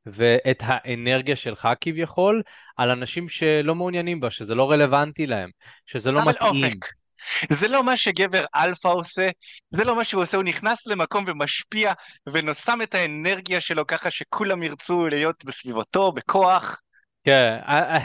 [0.05, 2.41] ואת האנרגיה שלך כביכול
[2.77, 5.49] על אנשים שלא מעוניינים בה, שזה לא רלוונטי להם,
[5.85, 6.65] שזה לא מתאים.
[6.65, 7.02] אופק.
[7.51, 9.29] זה לא מה שגבר אלפא עושה,
[9.69, 11.93] זה לא מה שהוא עושה, הוא נכנס למקום ומשפיע
[12.29, 16.79] ונושם את האנרגיה שלו ככה שכולם ירצו להיות בסביבתו, בכוח.
[17.23, 17.99] כן, אה, אה,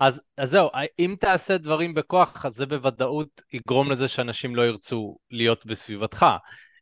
[0.00, 5.16] אז, אז זהו, אם תעשה דברים בכוח, אז זה בוודאות יגרום לזה שאנשים לא ירצו
[5.30, 6.26] להיות בסביבתך.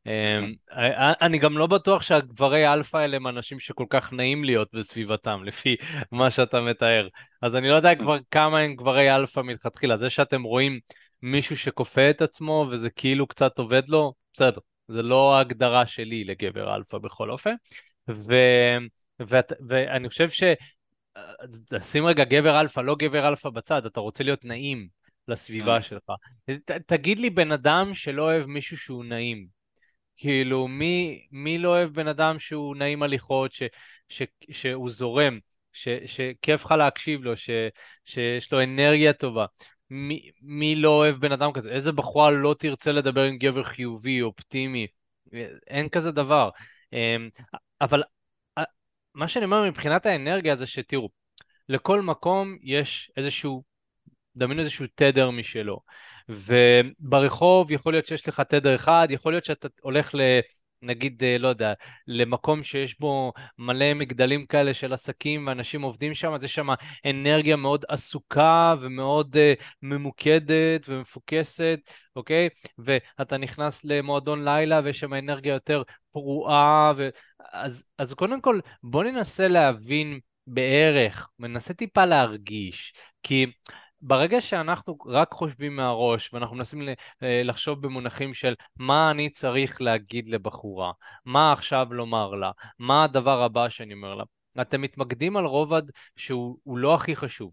[0.07, 4.69] אמ, אה, אני גם לא בטוח שהגברי אלפא האלה הם אנשים שכל כך נעים להיות
[4.75, 5.77] בסביבתם, לפי
[6.13, 7.09] מה שאתה מתאר.
[7.43, 9.99] אז אני לא יודע כבר כמה הם גברי אלפא מלכתחילה.
[9.99, 10.81] זה שאתם רואים
[11.23, 14.61] מישהו שכופה את עצמו וזה כאילו קצת עובד לו, בסדר.
[14.89, 17.55] זה לא ההגדרה שלי לגבר אלפא בכל אופן.
[18.11, 18.35] ו...
[19.29, 19.37] ו...
[19.69, 20.43] ואני חושב ש...
[21.83, 24.89] שים רגע גבר אלפא, לא גבר אלפא בצד, אתה רוצה להיות נעים
[25.29, 26.11] לסביבה שלך.
[26.51, 29.47] ת, תגיד לי בן אדם שלא אוהב מישהו שהוא נעים.
[30.17, 33.63] כאילו, מי, מי לא אוהב בן אדם שהוא נעים הליכות, ש,
[34.09, 35.39] ש, שהוא זורם,
[35.73, 37.51] ש, שכיף לך להקשיב לו, ש,
[38.05, 39.47] שיש לו אנרגיה טובה?
[39.91, 41.71] מי, מי לא אוהב בן אדם כזה?
[41.71, 44.87] איזה בחורה לא תרצה לדבר עם גבר חיובי, אופטימי?
[45.67, 46.51] אין כזה דבר.
[46.93, 47.29] אמ,
[47.81, 48.03] אבל
[49.15, 51.09] מה שאני אומר מבחינת האנרגיה זה שתראו,
[51.69, 53.63] לכל מקום יש איזשהו,
[54.37, 55.81] דמיינו איזשהו תדר משלו.
[56.29, 60.21] וברחוב יכול להיות שיש לך תדר אחד, יכול להיות שאתה הולך ל...
[60.83, 61.73] נגיד, אה, לא יודע,
[62.07, 66.69] למקום שיש בו מלא מגדלים כאלה של עסקים ואנשים עובדים שם, אז יש שם
[67.07, 71.79] אנרגיה מאוד עסוקה ומאוד uh, ממוקדת ומפוקסת,
[72.17, 72.49] אוקיי?
[72.79, 77.09] ואתה נכנס למועדון לילה ויש שם אנרגיה יותר פרועה, ו...
[77.53, 83.47] אז, אז קודם כל, בוא ננסה להבין בערך, מנסה טיפה להרגיש, כי
[84.01, 86.89] ברגע שאנחנו רק חושבים מהראש ואנחנו מנסים
[87.23, 90.93] אה, לחשוב במונחים של מה אני צריך להגיד לבחורה,
[91.25, 94.25] מה עכשיו לומר לה, מה הדבר הבא שאני אומר לה,
[94.61, 95.83] אתם מתמקדים על רובד
[96.17, 97.53] שהוא לא הכי חשוב.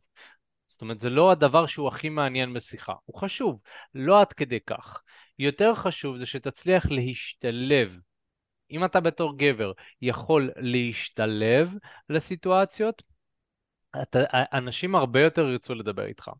[0.68, 3.60] זאת אומרת, זה לא הדבר שהוא הכי מעניין בשיחה, הוא חשוב,
[3.96, 5.02] לא עד כדי כך.
[5.40, 8.00] יותר חשוב זה שתצליח להשתלב.
[8.72, 11.74] אם אתה בתור גבר יכול להשתלב
[12.10, 13.04] לסיטואציות,
[14.02, 16.32] אתה, אנשים הרבה יותר ירצו לדבר איתך.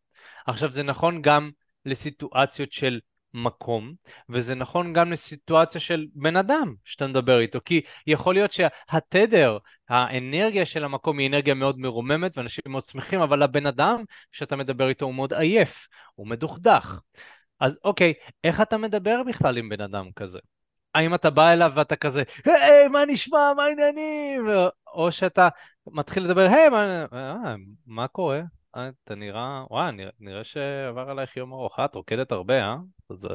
[0.48, 1.52] עכשיו, זה נכון גם
[1.86, 3.00] לסיטואציות של
[3.34, 3.94] מקום,
[4.30, 9.58] וזה נכון גם לסיטואציה של בן אדם שאתה מדבר איתו, כי יכול להיות שהתדר,
[9.90, 14.90] האנרגיה של המקום היא אנרגיה מאוד מרוממת ואנשים מאוד שמחים, אבל הבן אדם שאתה מדבר
[14.90, 17.00] איתו הוא מאוד עייף, הוא מדוכדך.
[17.60, 18.14] אז אוקיי,
[18.44, 20.40] איך אתה מדבר בכלל עם בן אדם כזה?
[20.94, 24.48] האם אתה בא אליו ואתה כזה, היי, מה נשמע, מה העניינים?
[24.94, 25.50] או שאתה
[25.88, 26.70] מתחיל לדבר, היי,
[27.86, 28.42] מה, אה, קורה?
[28.76, 32.76] אה, אתה נראה, וואי, נראה, שעבר עלייך יום ארוך, את רוקדת הרבה, אה?
[33.10, 33.28] אז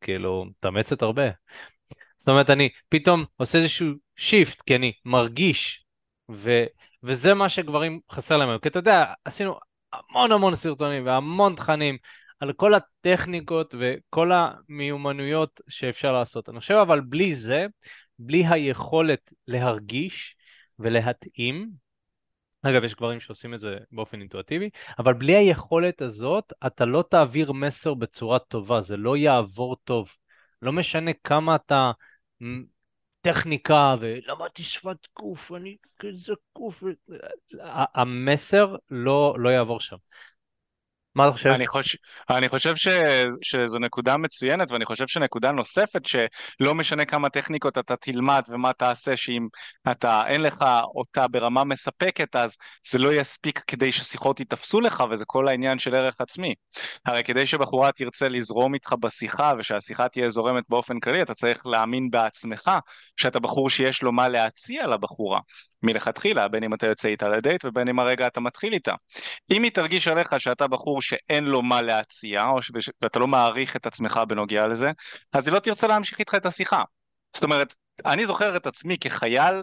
[0.00, 1.22] כאילו, מתאמצת הרבה.
[2.16, 5.84] זאת אומרת, אני פתאום עושה איזשהו שיפט, כי אני מרגיש,
[6.30, 6.64] ו,
[7.02, 9.54] וזה מה שגברים חסר להם כי אתה יודע, עשינו
[9.92, 11.96] המון המון סרטונים והמון תכנים
[12.40, 16.48] על כל הטכניקות וכל המיומנויות שאפשר לעשות.
[16.48, 17.66] אני חושב אבל בלי זה,
[18.18, 20.36] בלי היכולת להרגיש
[20.78, 21.70] ולהתאים,
[22.62, 27.52] אגב, יש גברים שעושים את זה באופן אינטואטיבי, אבל בלי היכולת הזאת, אתה לא תעביר
[27.52, 30.08] מסר בצורה טובה, זה לא יעבור טוב.
[30.62, 31.92] לא משנה כמה אתה
[33.20, 36.82] טכניקה ולמדתי שפת גוף, אני כזה גוף,
[37.94, 39.96] המסר לא, לא יעבור שם.
[41.16, 41.48] מה אתה חושב?
[41.50, 41.98] אני חושב,
[42.30, 42.88] אני חושב ש,
[43.42, 49.16] שזו נקודה מצוינת, ואני חושב שנקודה נוספת, שלא משנה כמה טכניקות אתה תלמד ומה תעשה,
[49.16, 49.46] שאם
[49.90, 52.56] אתה, אין לך אותה ברמה מספקת, אז
[52.90, 56.54] זה לא יספיק כדי ששיחות ייתפסו לך, וזה כל העניין של ערך עצמי.
[57.06, 62.10] הרי כדי שבחורה תרצה לזרום איתך בשיחה, ושהשיחה תהיה זורמת באופן כללי, אתה צריך להאמין
[62.10, 62.70] בעצמך,
[63.16, 65.40] שאתה בחור שיש לו מה להציע לבחורה.
[65.82, 68.94] מלכתחילה, בין אם אתה יוצא איתה לדייט ובין אם הרגע אתה מתחיל איתה.
[69.50, 73.86] אם היא תרגיש עליך שאתה בחור שאין לו מה להציע, או שאתה לא מעריך את
[73.86, 74.90] עצמך בנוגע לזה,
[75.32, 76.82] אז היא לא תרצה להמשיך איתך את השיחה.
[77.34, 77.74] זאת אומרת,
[78.06, 79.62] אני זוכר את עצמי כחייל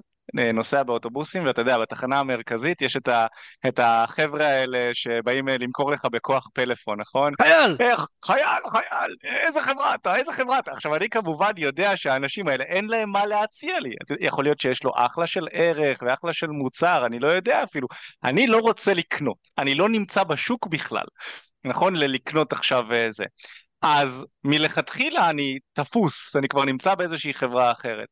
[0.54, 3.28] נוסע באוטובוסים, ואתה יודע, בתחנה המרכזית יש את, ה,
[3.68, 7.34] את החבר'ה האלה שבאים אה, למכור לך בכוח פלאפון, נכון?
[7.42, 7.78] חייל!
[7.80, 8.06] איך?
[8.26, 10.72] חייל, חייל, איזה חברה אתה, איזה חברה אתה.
[10.72, 13.94] עכשיו, אני כמובן יודע שהאנשים האלה, אין להם מה להציע לי.
[14.20, 17.88] יכול להיות שיש לו אחלה של ערך ואחלה של מוצר, אני לא יודע אפילו.
[18.24, 21.06] אני לא רוצה לקנות, אני לא נמצא בשוק בכלל.
[21.66, 21.96] נכון?
[21.96, 23.26] ללקנות עכשיו אה, זה.
[23.84, 28.08] אז מלכתחילה אני תפוס, אני כבר נמצא באיזושהי חברה אחרת.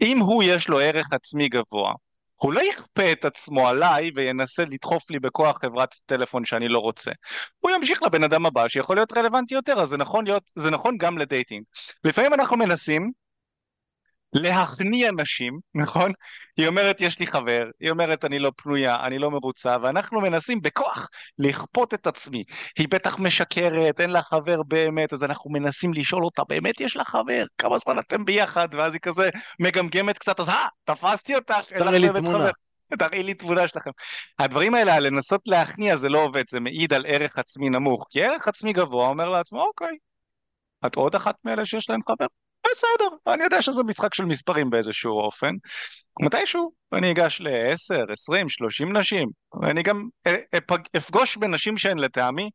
[0.00, 1.92] אם הוא יש לו ערך עצמי גבוה,
[2.34, 7.10] הוא לא יכפה את עצמו עליי וינסה לדחוף לי בכוח חברת טלפון שאני לא רוצה.
[7.58, 10.96] הוא ימשיך לבן אדם הבא שיכול להיות רלוונטי יותר, אז זה נכון, להיות, זה נכון
[10.98, 11.64] גם לדייטינג.
[12.04, 13.12] לפעמים אנחנו מנסים
[14.42, 16.12] להכניע נשים, נכון?
[16.56, 20.60] היא אומרת יש לי חבר, היא אומרת אני לא פנויה, אני לא מרוצה, ואנחנו מנסים
[20.60, 22.44] בכוח לכפות את עצמי.
[22.78, 27.04] היא בטח משקרת, אין לה חבר באמת, אז אנחנו מנסים לשאול אותה, באמת יש לה
[27.04, 27.44] חבר?
[27.58, 28.68] כמה זמן אתם ביחד?
[28.72, 32.50] ואז היא כזה מגמגמת קצת, אז אה, תפסתי אותך, אין לך באמת חבר.
[32.98, 33.90] תראי לי תמונה שלכם.
[34.38, 38.48] הדברים האלה, לנסות להכניע זה לא עובד, זה מעיד על ערך עצמי נמוך, כי ערך
[38.48, 39.96] עצמי גבוה אומר לעצמו, אוקיי,
[40.86, 42.26] את עוד אחת מאלה שיש להם חבר?
[42.70, 45.54] בסדר, אני יודע שזה משחק של מספרים באיזשהו אופן.
[46.22, 49.28] מתישהו אני אגש ל-10, 20, 30 נשים,
[49.62, 50.08] ואני גם
[50.96, 52.50] אפגוש בנשים שהן לטעמי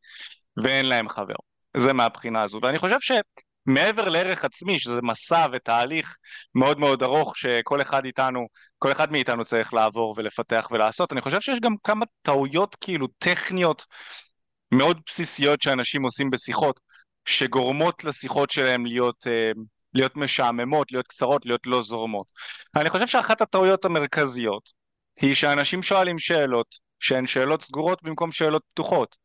[0.56, 1.34] ואין להם חבר.
[1.76, 2.60] זה מהבחינה הזו.
[2.62, 6.16] ואני חושב שמעבר לערך עצמי, שזה מסע ותהליך
[6.54, 8.46] מאוד מאוד ארוך שכל אחד איתנו,
[8.78, 13.84] כל אחד מאיתנו צריך לעבור ולפתח ולעשות, אני חושב שיש גם כמה טעויות כאילו טכניות
[14.72, 16.80] מאוד בסיסיות שאנשים עושים בשיחות,
[17.24, 19.26] שגורמות לשיחות שלהם להיות...
[19.26, 19.60] Uh,
[19.94, 22.26] להיות משעממות, להיות קצרות, להיות לא זורמות.
[22.76, 24.70] אני חושב שאחת הטעויות המרכזיות
[25.20, 26.66] היא שאנשים שואלים שאלות
[27.00, 29.16] שהן שאלות סגורות במקום שאלות פתוחות.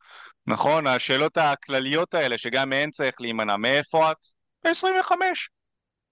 [0.47, 0.88] נכון?
[0.88, 3.58] השאלות הכלליות האלה שגם מהן צריך להימנע.
[3.58, 4.17] מאיפה את?
[4.63, 5.49] 25.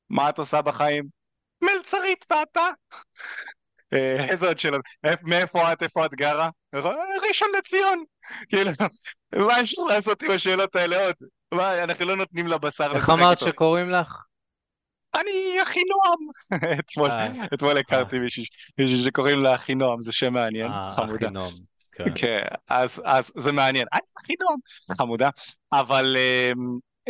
[0.10, 1.06] מה את עושה בחיים?
[1.62, 2.68] מלצרית ואתה?
[3.94, 4.82] אה, איזה עוד שאלות?
[5.24, 5.84] מאיפה את?
[5.84, 6.50] איפה את גרה?
[7.30, 8.04] ראשון לציון.
[8.50, 8.72] כאילו,
[9.36, 11.16] מה יש לעשות עם השאלות האלה עוד?
[11.52, 13.12] מה, אנחנו לא נותנים לבשר לשחק איתו.
[13.12, 14.22] איך אמרת שקוראים לך?
[15.16, 16.20] אני אחינועם.
[16.80, 17.46] אתמול, אה.
[17.54, 18.22] אתמול הכרתי אה.
[18.78, 21.28] מישהו שקוראים לה אחינועם, זה שם מעניין, אה, חמודה.
[21.28, 21.54] אחינועם.
[21.98, 24.58] כן, כן אז, זה מעניין, אני אחינועם,
[24.98, 25.30] חמודה,
[25.74, 26.18] אבל
[26.54, 26.58] um,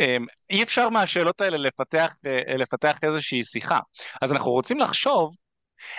[0.00, 2.10] um, אי אפשר מהשאלות האלה לפתח,
[2.58, 3.78] לפתח איזושהי שיחה.
[4.22, 5.36] אז אנחנו רוצים לחשוב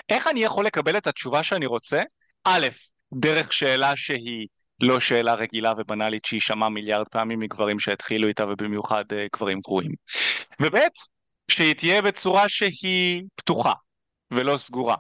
[0.10, 2.02] איך אני יכול לקבל את התשובה שאני רוצה,
[2.44, 2.68] א',
[3.14, 4.48] דרך שאלה שהיא
[4.82, 9.92] לא שאלה רגילה ובנאלית שהיא שמעה מיליארד פעמים מגברים שהתחילו איתה ובמיוחד גברים גרועים.
[10.62, 10.78] וב',
[11.52, 13.74] שהיא תהיה בצורה שהיא פתוחה
[14.32, 14.96] ולא סגורה,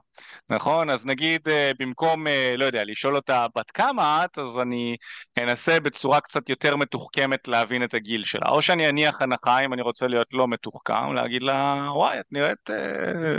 [0.50, 0.90] נכון?
[0.90, 4.96] אז נגיד אה, במקום, אה, לא יודע, לשאול אותה בת כמה את, אז אני
[5.38, 8.50] אנסה בצורה קצת יותר מתוחכמת להבין את הגיל שלה.
[8.50, 12.70] או שאני אניח הנחה אם אני רוצה להיות לא מתוחכם, להגיד לה, וואי, את נראית,
[12.70, 12.76] אה,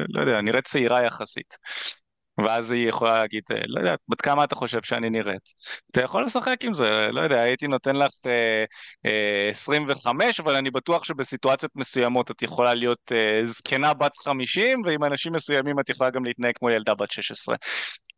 [0.09, 1.57] לא יודע, נראית צעירה יחסית.
[2.45, 5.43] ואז היא יכולה להגיד, אה, לא יודע, בת כמה אתה חושב שאני נראית?
[5.91, 8.65] אתה יכול לשחק עם זה, לא יודע, הייתי נותן לך אה,
[9.07, 15.05] אה, 25, אבל אני בטוח שבסיטואציות מסוימות את יכולה להיות אה, זקנה בת 50, ועם
[15.05, 17.57] אנשים מסוימים את יכולה גם להתנהג כמו ילדה בת 16.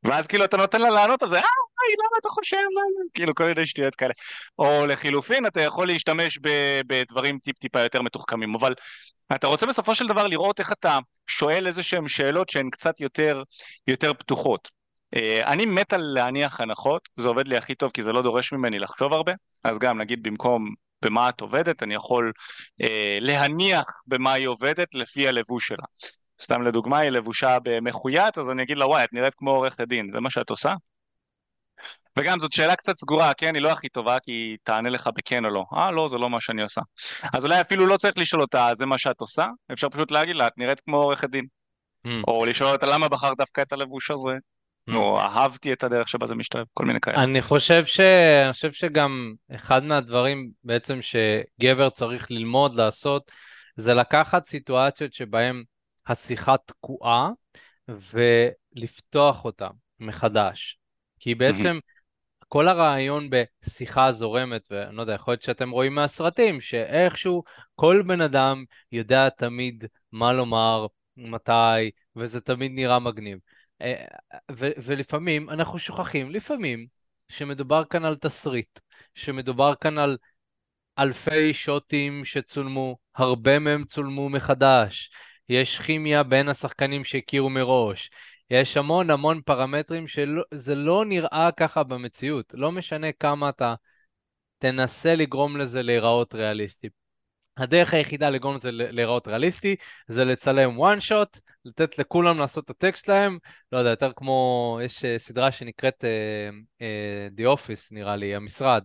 [0.04, 1.42] ואז כאילו אתה נותן לה לענות על זה, אה,
[1.98, 2.56] למה אתה חושב?
[3.14, 4.12] כאילו כל מיני שטויות כאלה.
[4.58, 6.38] או לחילופין, אתה יכול להשתמש
[6.86, 8.74] בדברים טיפ-טיפה יותר מתוחכמים, אבל
[9.34, 13.42] אתה רוצה בסופו של דבר לראות איך אתה שואל איזה שהן שאלות שהן קצת יותר,
[13.86, 14.80] יותר פתוחות.
[15.16, 18.52] Uh, אני מת על להניח הנחות, זה עובד לי הכי טוב כי זה לא דורש
[18.52, 19.32] ממני לחשוב הרבה,
[19.64, 22.32] אז גם נגיד במקום במה את עובדת, אני יכול
[22.82, 22.86] uh,
[23.20, 25.84] להניח במה היא עובדת לפי הלבוש שלה.
[26.40, 30.10] סתם לדוגמה, היא לבושה במחויית, אז אני אגיד לה, וואי, את נראית כמו עורכת דין,
[30.12, 30.74] זה מה שאת עושה?
[32.18, 33.54] וגם זאת שאלה קצת סגורה, כן?
[33.54, 35.64] היא לא הכי טובה, כי היא תענה לך בכן או לא.
[35.74, 36.80] אה, לא, זה לא מה שאני עושה.
[37.34, 39.46] אז אולי אפילו לא צריך לשאול אותה, זה מה שאת עושה?
[39.72, 41.46] אפשר פשוט להגיד לה, את נראית כמו עורכת דין.
[42.06, 42.10] Mm.
[42.28, 44.32] או לשאול אותה, למה בחרת דווקא את הלבוש הזה?
[44.90, 44.94] Mm.
[44.94, 47.22] או אהבתי את הדרך שבה זה משתלב, כל מיני כאלה.
[47.22, 48.00] אני חושב, ש...
[48.44, 53.30] אני חושב שגם אחד מהדברים בעצם שגבר צריך ללמוד לעשות,
[53.76, 55.62] זה לקחת סיטואציות שבהן
[56.06, 57.30] השיחה תקועה
[57.88, 59.68] ולפתוח אותה
[60.00, 60.78] מחדש.
[61.20, 61.78] כי בעצם
[62.48, 67.42] כל הרעיון בשיחה זורמת, ואני לא יודע, יכול להיות שאתם רואים מהסרטים, שאיכשהו
[67.74, 70.86] כל בן אדם יודע תמיד מה לומר,
[71.16, 73.38] מתי, וזה תמיד נראה מגניב.
[73.82, 74.04] אה,
[74.52, 76.86] ו- ולפעמים אנחנו שוכחים, לפעמים,
[77.28, 78.78] שמדובר כאן על תסריט,
[79.14, 80.16] שמדובר כאן על
[80.98, 85.10] אלפי שוטים שצולמו, הרבה מהם צולמו מחדש,
[85.50, 88.10] יש כימיה בין השחקנים שהכירו מראש,
[88.50, 92.54] יש המון המון פרמטרים שזה לא נראה ככה במציאות.
[92.54, 93.74] לא משנה כמה אתה
[94.58, 96.88] תנסה לגרום לזה להיראות ריאליסטי.
[97.56, 99.76] הדרך היחידה לגרום לזה להיראות ריאליסטי
[100.08, 103.38] זה לצלם one shot, לתת לכולם לעשות את הטקסט שלהם,
[103.72, 108.84] לא יודע, יותר כמו, יש אה, סדרה שנקראת uh, uh, The Office נראה לי, המשרד,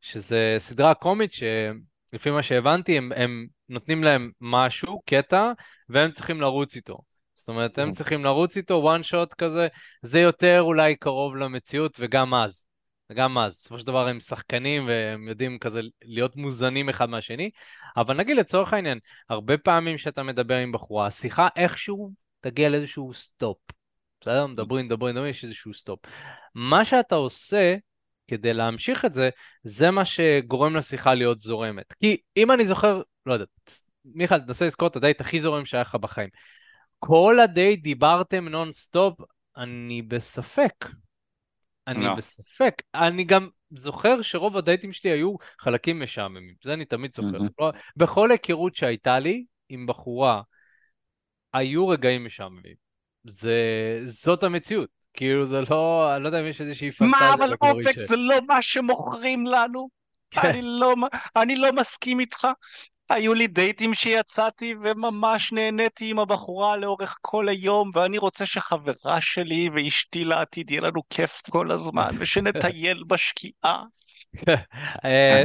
[0.00, 5.52] שזה סדרה קומית שלפי מה שהבנתי הם, הם נותנים להם משהו, קטע,
[5.88, 6.98] והם צריכים לרוץ איתו.
[7.36, 9.68] זאת אומרת, הם צריכים לרוץ איתו one shot כזה,
[10.02, 12.66] זה יותר אולי קרוב למציאות, וגם אז.
[13.10, 13.56] וגם אז.
[13.58, 17.50] בסופו של דבר הם שחקנים והם יודעים כזה להיות מוזנים אחד מהשני,
[17.96, 18.98] אבל נגיד לצורך העניין,
[19.28, 23.58] הרבה פעמים שאתה מדבר עם בחורה, השיחה איכשהו תגיע לאיזשהו stop.
[24.20, 24.46] בסדר?
[24.46, 26.00] מדברים, מדברים, מדברים, יש איזשהו stop.
[26.54, 27.76] מה שאתה עושה
[28.28, 29.30] כדי להמשיך את זה,
[29.62, 31.92] זה מה שגורם לשיחה להיות זורמת.
[31.92, 33.44] כי אם אני זוכר, לא יודע,
[34.04, 36.28] מיכאל, תנסה לזכור את הדייט הכי זורם שהיה לך בחיים.
[36.98, 39.20] כל הדייט דיברתם נונסטופ,
[39.56, 40.88] אני בספק.
[41.86, 42.16] אני no.
[42.16, 42.82] בספק.
[42.94, 47.38] אני גם זוכר שרוב הדייטים שלי היו חלקים משעממים, זה אני תמיד זוכר.
[47.38, 47.72] ממ-הממ.
[47.96, 50.42] בכל היכרות שהייתה לי עם בחורה,
[51.52, 52.74] היו רגעים משעממים.
[53.24, 53.58] זה,
[54.06, 54.88] זאת המציאות.
[55.14, 57.18] כאילו זה לא, אני לא יודע אם יש איזושהי פנטזיה.
[57.20, 59.88] מה, אבל אופק זה לא מה שמוכרים לנו?
[60.30, 60.48] כן.
[60.48, 60.94] אני, לא,
[61.36, 62.48] אני לא מסכים איתך.
[63.10, 69.68] היו לי דייטים שיצאתי וממש נהניתי עם הבחורה לאורך כל היום ואני רוצה שחברה שלי
[69.74, 73.82] ואשתי לעתיד יהיה לנו כיף כל הזמן ושנטייל בשקיעה.
[74.48, 75.44] אה,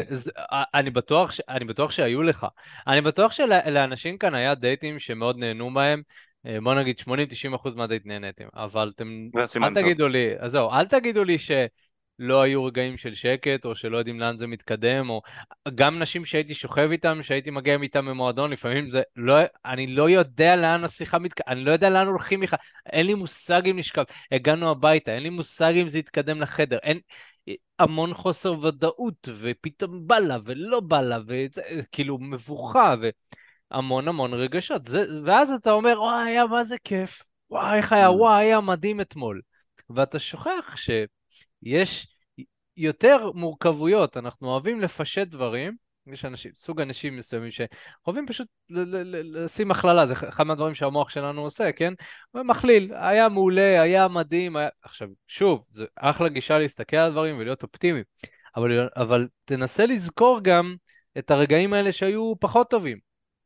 [0.51, 2.47] אה, אני בטוח, אני בטוח שהיו לך.
[2.87, 6.01] אני בטוח שלאנשים כאן היה דייטים שמאוד נהנו בהם.
[6.45, 9.29] אה, בוא נגיד 80-90% מהדייט נהניתם, אבל אתם...
[9.63, 11.51] אל תגידו לי, אז זהו, אל תגידו לי ש...
[12.19, 15.21] לא היו רגעים של שקט, או שלא יודעים לאן זה מתקדם, או
[15.75, 19.33] גם נשים שהייתי שוכב איתם, שהייתי מגיע איתם במועדון, לפעמים זה לא,
[19.65, 23.61] אני לא יודע לאן השיחה מתקדמת, אני לא יודע לאן הולכים בכלל, אין לי מושג
[23.65, 26.99] אם נשכב, הגענו הביתה, אין לי מושג אם זה יתקדם לחדר, אין,
[27.79, 32.95] המון חוסר ודאות, ופתאום בא לה ולא בא לה, וכאילו מבוכה,
[33.71, 38.07] והמון המון רגשות, זה, ואז אתה אומר, וואי, היה מה זה כיף, וואי, איך היה,
[38.07, 38.11] mm.
[38.11, 39.41] וואי, היה מדהים אתמול.
[39.89, 40.89] ואתה שוכח ש...
[41.63, 42.07] יש
[42.77, 45.75] יותר מורכבויות, אנחנו אוהבים לפשט דברים,
[46.07, 51.71] יש אנשים, סוג אנשים מסוימים שאוהבים פשוט לשים הכללה, זה אחד מהדברים שהמוח שלנו עושה,
[51.71, 51.93] כן?
[52.33, 54.69] מכליל, היה מעולה, היה מדהים, היה...
[54.81, 58.01] עכשיו, שוב, זה אחלה גישה להסתכל על דברים ולהיות אופטימי,
[58.55, 60.75] אבל, אבל תנסה לזכור גם
[61.17, 62.97] את הרגעים האלה שהיו פחות טובים,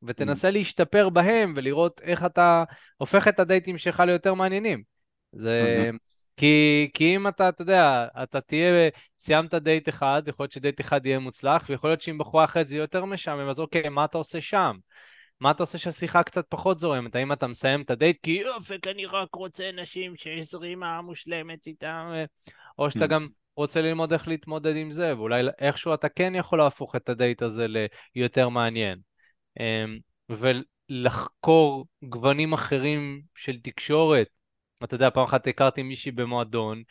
[0.04, 0.52] ותנסה ממ.
[0.52, 2.64] להשתפר בהם ולראות איך אתה
[2.98, 4.84] הופך את הדייטים שלך ליותר מעניינים.
[5.32, 5.90] זה...
[6.38, 11.06] כי, כי אם אתה, אתה יודע, אתה תהיה, סיימת דייט אחד, יכול להיות שדייט אחד
[11.06, 14.18] יהיה מוצלח, ויכול להיות שאם בחורה אחרת זה יהיה יותר משעמם, אז אוקיי, מה אתה
[14.18, 14.78] עושה שם?
[15.40, 17.16] מה אתה עושה שהשיחה קצת פחות זורמת?
[17.16, 22.14] האם אתה מסיים את הדייט כי אופק, אני רק רוצה נשים שיש זרימה מושלמת איתם,
[22.80, 23.08] או שאתה ממ.
[23.08, 27.42] גם רוצה ללמוד איך להתמודד עם זה, ואולי איכשהו אתה כן יכול להפוך את הדייט
[27.42, 27.66] הזה
[28.16, 29.00] ליותר מעניין.
[29.60, 34.28] אמ, ולחקור גוונים אחרים של תקשורת,
[34.84, 36.84] אתה יודע, פעם אחת הכרתי מישהי במועדון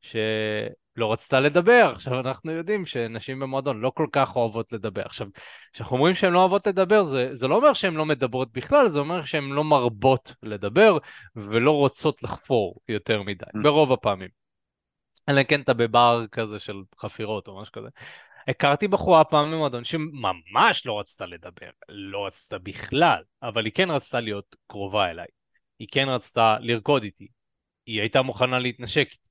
[0.00, 1.90] שלא רצתה לדבר.
[1.92, 5.02] עכשיו, אנחנו יודעים שנשים במועדון לא כל כך אוהבות לדבר.
[5.04, 5.26] עכשיו,
[5.72, 8.98] כשאנחנו אומרים שהן לא אוהבות לדבר, זה, זה לא אומר שהן לא מדברות בכלל, זה
[8.98, 10.98] אומר שהן לא מרבות לדבר
[11.36, 13.62] ולא רוצות לחפור יותר מדי, mm.
[13.62, 14.28] ברוב הפעמים.
[15.28, 17.88] אלא כן אתה בבר כזה של חפירות או משהו כזה.
[18.48, 24.20] הכרתי בחורה פעם במועדון שממש לא רצתה לדבר, לא רצתה בכלל, אבל היא כן רצתה
[24.20, 25.26] להיות קרובה אליי.
[25.78, 27.28] היא כן רצתה לרקוד איתי,
[27.86, 29.28] היא הייתה מוכנה להתנשק איתי.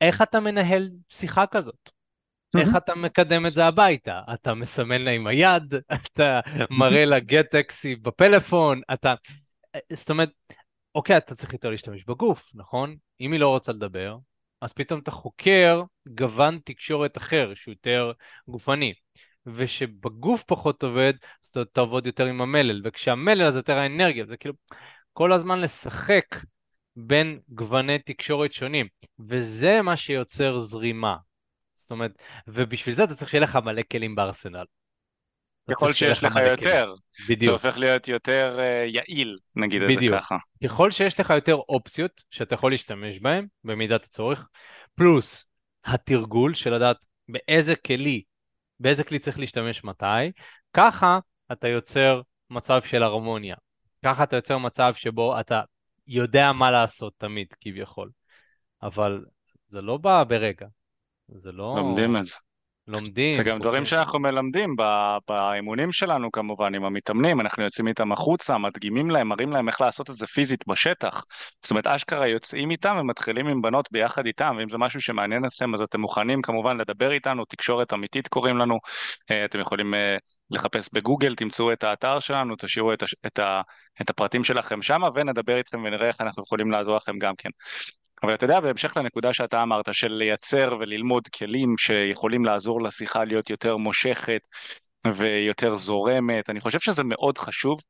[0.00, 1.90] איך אתה מנהל שיחה כזאת?
[2.58, 4.20] איך אתה מקדם את זה הביתה?
[4.34, 9.14] אתה מסמן לה עם היד, אתה מראה לה גט טקסי בפלאפון, אתה...
[9.92, 10.30] זאת אומרת,
[10.94, 12.96] אוקיי, אתה צריך יותר להשתמש בגוף, נכון?
[13.20, 14.16] אם היא לא רוצה לדבר,
[14.60, 18.12] אז פתאום אתה חוקר גוון תקשורת אחר, שהוא יותר
[18.48, 18.94] גופני.
[19.46, 21.12] ושבגוף פחות עובד,
[21.44, 24.54] אז אתה תעבוד יותר עם המלל, וכשהמלל אז יותר האנרגיה, זה כאילו,
[25.18, 26.36] כל הזמן לשחק
[26.96, 28.86] בין גווני תקשורת שונים,
[29.28, 31.16] וזה מה שיוצר זרימה.
[31.74, 32.12] זאת אומרת,
[32.48, 34.64] ובשביל זה אתה צריך שיהיה לך מלא כלים בארסנל.
[35.70, 36.94] ככל שיש לך יותר,
[37.28, 37.44] בדיוק.
[37.44, 40.36] זה הופך להיות יותר uh, יעיל, נגיד את זה ככה.
[40.64, 44.48] ככל שיש לך יותר אופציות שאתה יכול להשתמש בהן במידת הצורך,
[44.94, 45.46] פלוס
[45.84, 46.96] התרגול של לדעת
[47.28, 48.22] באיזה כלי,
[48.80, 50.32] באיזה כלי צריך להשתמש מתי,
[50.74, 51.18] ככה
[51.52, 53.56] אתה יוצר מצב של הרמוניה.
[54.04, 55.62] ככה אתה יוצר מצב שבו אתה
[56.06, 58.10] יודע מה לעשות תמיד, כביכול.
[58.82, 59.24] אבל
[59.68, 60.66] זה לא בא ברגע.
[61.28, 61.74] זה לא...
[61.78, 62.34] לומדים את זה.
[62.88, 63.32] לומדים.
[63.32, 64.76] זה גם דברים שאנחנו מלמדים
[65.28, 70.10] באימונים שלנו כמובן עם המתאמנים, אנחנו יוצאים איתם החוצה, מדגימים להם, מראים להם איך לעשות
[70.10, 71.24] את זה פיזית בשטח.
[71.62, 75.74] זאת אומרת, אשכרה יוצאים איתם ומתחילים עם בנות ביחד איתם, ואם זה משהו שמעניין אתכם
[75.74, 78.78] אז אתם מוכנים כמובן לדבר איתנו, תקשורת אמיתית קוראים לנו,
[79.30, 80.16] אה, אתם יכולים אה,
[80.50, 83.14] לחפש בגוגל, תמצאו את האתר שלנו, תשאירו את, הש...
[83.26, 83.60] את, ה...
[84.00, 87.50] את הפרטים שלכם שם ונדבר איתכם ונראה איך אנחנו יכולים לעזור לכם גם כן.
[88.22, 93.50] אבל אתה יודע, בהמשך לנקודה שאתה אמרת, של לייצר וללמוד כלים שיכולים לעזור לשיחה להיות
[93.50, 94.40] יותר מושכת
[95.06, 97.80] ויותר זורמת, אני חושב שזה מאוד חשוב,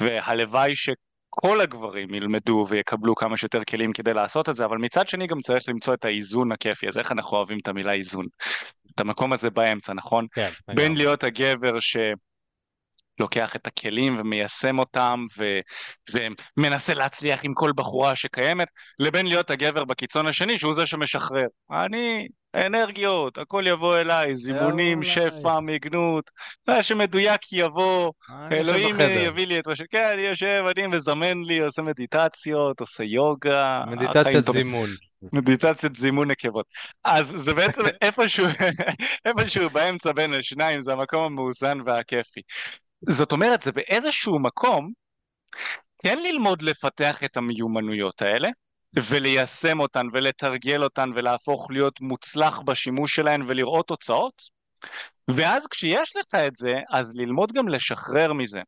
[0.00, 5.26] והלוואי שכל הגברים ילמדו ויקבלו כמה שיותר כלים כדי לעשות את זה, אבל מצד שני
[5.26, 8.26] גם צריך למצוא את האיזון הכיפי, אז איך אנחנו אוהבים את המילה איזון?
[8.94, 10.26] את המקום הזה באמצע, נכון?
[10.34, 10.50] כן.
[10.74, 11.96] בין להיות הגבר ש...
[13.20, 15.60] לוקח את הכלים ומיישם אותם ו...
[16.12, 18.68] ומנסה להצליח עם כל בחורה שקיימת,
[18.98, 21.46] לבין להיות הגבר בקיצון השני שהוא זה שמשחרר.
[21.70, 26.30] אני, אנרגיות, הכל יבוא אליי, זימונים, שפע, מיגנות,
[26.68, 28.12] מה שמדויק יבוא,
[28.52, 29.82] אלוהים יביא לי את מה ש...
[29.90, 33.82] כן, אני יושב, אני מזמן לי, עושה מדיטציות, עושה יוגה.
[33.86, 34.90] מדיטציית זימון.
[35.32, 36.66] מדיטציית זימון נקבות.
[37.04, 38.46] אז זה בעצם איפשהו,
[39.24, 42.40] איפשהו באמצע בין השניים, זה המקום המאוזן והכיפי.
[43.00, 44.92] זאת אומרת, זה באיזשהו מקום,
[46.02, 48.48] כן ללמוד לפתח את המיומנויות האלה,
[48.94, 54.42] וליישם אותן ולתרגל אותן ולהפוך להיות מוצלח בשימוש שלהן ולראות תוצאות,
[55.28, 58.60] ואז כשיש לך את זה, אז ללמוד גם לשחרר מזה.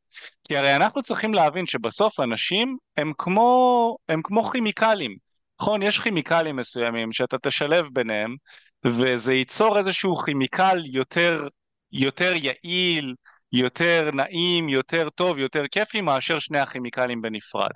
[0.44, 5.16] כי הרי אנחנו צריכים להבין שבסוף אנשים הם כמו, הם כמו כימיקלים.
[5.60, 5.82] נכון?
[5.82, 8.36] יש כימיקלים מסוימים שאתה תשלב ביניהם,
[8.84, 11.48] וזה ייצור איזשהו כימיקל יותר,
[11.92, 13.14] יותר יעיל,
[13.52, 17.70] יותר נעים, יותר טוב, יותר כיפי מאשר שני הכימיקלים בנפרד.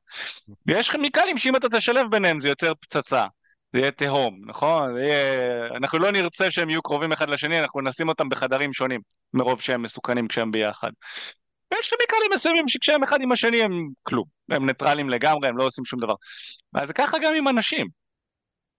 [0.66, 3.27] ויש כימיקלים שאם אתה תשלב ביניהם זה יותר פצצה.
[3.72, 4.95] זה יהיה תהום, נכון?
[4.95, 5.66] זה יהיה...
[5.77, 9.01] אנחנו לא נרצה שהם יהיו קרובים אחד לשני, אנחנו נשים אותם בחדרים שונים,
[9.35, 10.91] מרוב שהם מסוכנים כשהם ביחד.
[11.72, 15.85] ויש כימיקלים מסוימים שכשהם אחד עם השני הם כלום, הם ניטרלים לגמרי, הם לא עושים
[15.85, 16.14] שום דבר.
[16.74, 17.87] אז זה ככה גם עם אנשים.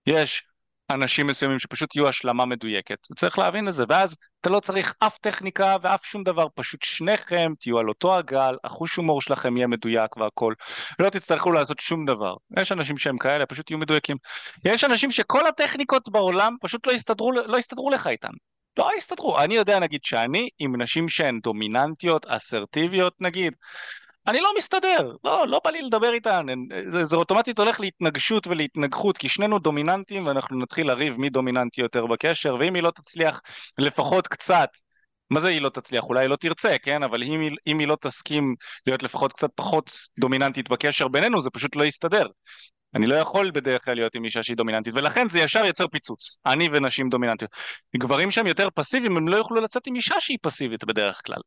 [0.07, 0.43] יש
[0.89, 5.17] אנשים מסוימים שפשוט יהיו השלמה מדויקת, וצריך להבין את זה, ואז אתה לא צריך אף
[5.17, 10.17] טכניקה ואף שום דבר, פשוט שניכם תהיו על אותו הגל, החוש הומור שלכם יהיה מדויק
[10.17, 10.53] והכל,
[10.99, 12.35] לא תצטרכו לעשות שום דבר.
[12.57, 14.17] יש אנשים שהם כאלה, פשוט יהיו מדויקים.
[14.65, 18.33] יש אנשים שכל הטכניקות בעולם פשוט לא יסתדרו, לא יסתדרו לך איתן.
[18.77, 19.39] לא יסתדרו.
[19.39, 23.53] אני יודע נגיד שאני עם נשים שהן דומיננטיות, אסרטיביות נגיד,
[24.27, 26.45] אני לא מסתדר, לא, לא בא לי לדבר איתן,
[26.85, 32.05] זה, זה אוטומטית הולך להתנגשות ולהתנגחות, כי שנינו דומיננטים ואנחנו נתחיל לריב מי דומיננטי יותר
[32.05, 33.41] בקשר, ואם היא לא תצליח
[33.77, 34.69] לפחות קצת,
[35.29, 36.03] מה זה היא לא תצליח?
[36.03, 37.03] אולי היא לא תרצה, כן?
[37.03, 38.55] אבל אם אם היא לא תסכים
[38.85, 42.27] להיות לפחות קצת פחות דומיננטית בקשר בינינו, זה פשוט לא יסתדר.
[42.95, 46.37] אני לא יכול בדרך כלל להיות עם אישה שהיא דומיננטית, ולכן זה ישר יצר פיצוץ.
[46.45, 47.51] אני ונשים דומיננטיות.
[47.97, 51.41] גברים שהם יותר פסיביים, הם לא יוכלו לצאת עם אישה שהיא פסיבית בדרך כלל.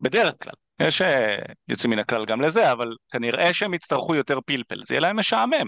[0.00, 0.52] בדרך כלל.
[0.80, 1.36] יש אה,
[1.68, 5.66] יוצאים מן הכלל גם לזה, אבל כנראה שהם יצטרכו יותר פלפל, זה יהיה להם משעמם.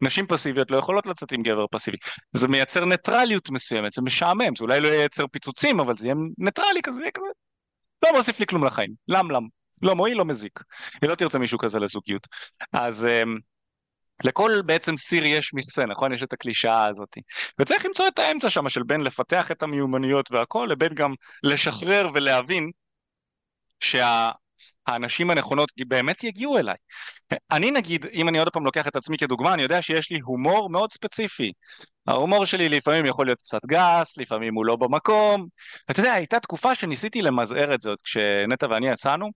[0.00, 1.96] נשים פסיביות לא יכולות לצאת עם גבר פסיבי.
[2.32, 6.82] זה מייצר ניטרליות מסוימת, זה משעמם, זה אולי לא ייצר פיצוצים, אבל זה יהיה ניטרלי
[6.82, 7.26] כזה, יהיה כזה.
[8.04, 9.42] לא מוסיף לי כלום לחיים, למלם.
[9.82, 10.60] לא מועיל, לא מזיק.
[11.02, 12.26] היא לא תרצה מישהו כזה לזוגיות.
[12.72, 13.06] אז...
[13.06, 13.38] אמ,
[14.24, 16.12] לכל בעצם סיר יש מכסה, נכון?
[16.12, 17.18] יש את הקלישאה הזאת.
[17.58, 22.70] וצריך למצוא את האמצע שם של בין לפתח את המיומנויות והכל, לבין גם לשחרר ולהבין
[23.80, 24.38] 是啊。
[24.86, 26.74] האנשים הנכונות באמת יגיעו אליי.
[27.50, 30.70] אני נגיד, אם אני עוד פעם לוקח את עצמי כדוגמה, אני יודע שיש לי הומור
[30.70, 31.52] מאוד ספציפי.
[32.06, 35.46] ההומור שלי לפעמים יכול להיות קצת גס, לפעמים הוא לא במקום.
[35.90, 39.30] אתה יודע, הייתה תקופה שניסיתי למזער את זה עוד כשנטע ואני יצאנו.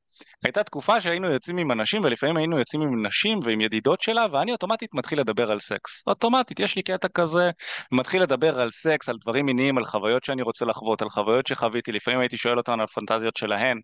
[0.44, 4.52] הייתה תקופה שהיינו יוצאים עם אנשים, ולפעמים היינו יוצאים עם נשים ועם ידידות שלה, ואני
[4.52, 6.02] אוטומטית מתחיל לדבר על סקס.
[6.06, 7.50] אוטומטית, יש לי קטע כזה,
[7.92, 11.92] מתחיל לדבר על סקס, על דברים מיניים, על חוויות שאני רוצה לחוות, על חוויות שחוויתי,
[11.92, 13.80] לפעמים הייתי שואל אותן על פנטזיות שלהן.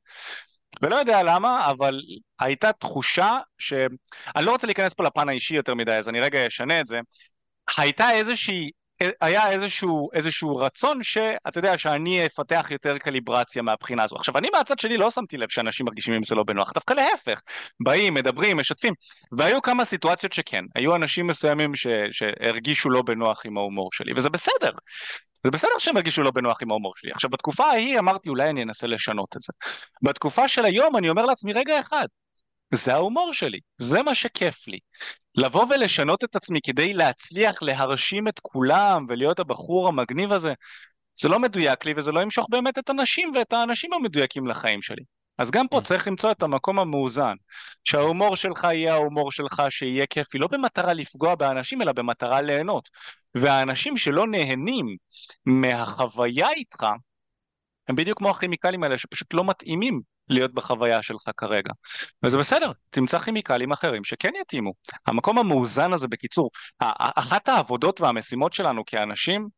[0.82, 2.00] ולא יודע למה, אבל
[2.40, 3.72] הייתה תחושה ש...
[4.36, 7.00] אני לא רוצה להיכנס פה לפן האישי יותר מדי, אז אני רגע אשנה את זה.
[7.76, 8.70] הייתה איזושהי,
[9.20, 14.16] היה איזשהו, איזשהו רצון שאתה יודע, שאני אפתח יותר קליברציה מהבחינה הזו.
[14.16, 17.40] עכשיו, אני מהצד שלי לא שמתי לב שאנשים מרגישים עם זה לא בנוח, דווקא להפך.
[17.80, 18.94] באים, מדברים, משתפים.
[19.32, 21.86] והיו כמה סיטואציות שכן, היו אנשים מסוימים ש...
[22.10, 24.70] שהרגישו לא בנוח עם ההומור שלי, וזה בסדר.
[25.44, 27.12] זה בסדר שהם הרגישו לא בנוח עם ההומור שלי.
[27.12, 29.52] עכשיו, בתקופה ההיא אמרתי, אולי אני אנסה לשנות את זה.
[30.02, 32.06] בתקופה של היום אני אומר לעצמי, רגע אחד,
[32.74, 34.78] זה ההומור שלי, זה מה שכיף לי.
[35.34, 40.52] לבוא ולשנות את עצמי כדי להצליח להרשים את כולם ולהיות הבחור המגניב הזה,
[41.14, 45.02] זה לא מדויק לי וזה לא ימשוך באמת את הנשים ואת האנשים המדויקים לחיים שלי.
[45.40, 45.82] אז גם פה mm.
[45.82, 47.34] צריך למצוא את המקום המאוזן,
[47.84, 52.88] שההומור שלך יהיה ההומור שלך, שיהיה כיפי, לא במטרה לפגוע באנשים, אלא במטרה ליהנות.
[53.34, 54.96] והאנשים שלא נהנים
[55.46, 56.86] מהחוויה איתך,
[57.88, 61.72] הם בדיוק כמו הכימיקלים האלה שפשוט לא מתאימים להיות בחוויה שלך כרגע.
[62.22, 64.72] וזה בסדר, תמצא כימיקלים אחרים שכן יתאימו.
[65.06, 66.50] המקום המאוזן הזה בקיצור,
[67.16, 69.48] אחת העבודות והמשימות שלנו כאנשים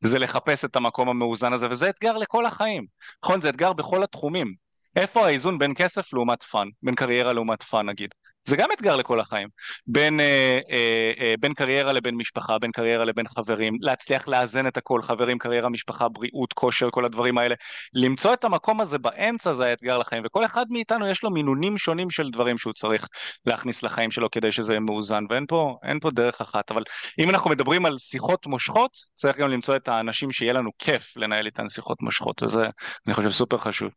[0.00, 2.86] זה לחפש את המקום המאוזן הזה, וזה אתגר לכל החיים.
[3.24, 4.61] נכון, זה אתגר בכל התחומים.
[4.96, 8.14] איפה האיזון בין כסף לעומת fun, בין קריירה לעומת fun נגיד?
[8.44, 9.48] זה גם אתגר לכל החיים.
[9.86, 14.76] בין, אה, אה, אה, בין קריירה לבין משפחה, בין קריירה לבין חברים, להצליח לאזן את
[14.76, 17.54] הכל, חברים, קריירה, משפחה, בריאות, כושר, כל הדברים האלה.
[17.94, 22.10] למצוא את המקום הזה באמצע זה האתגר לחיים, וכל אחד מאיתנו יש לו מינונים שונים
[22.10, 23.08] של דברים שהוא צריך
[23.46, 26.70] להכניס לחיים שלו כדי שזה יהיה מאוזן, ואין פה, פה דרך אחת.
[26.70, 26.82] אבל
[27.18, 31.46] אם אנחנו מדברים על שיחות מושכות, צריך גם למצוא את האנשים שיהיה לנו כיף לנהל
[31.46, 32.68] איתן שיחות מושכות, וזה,
[33.06, 33.90] אני חושב, סופר חשוב.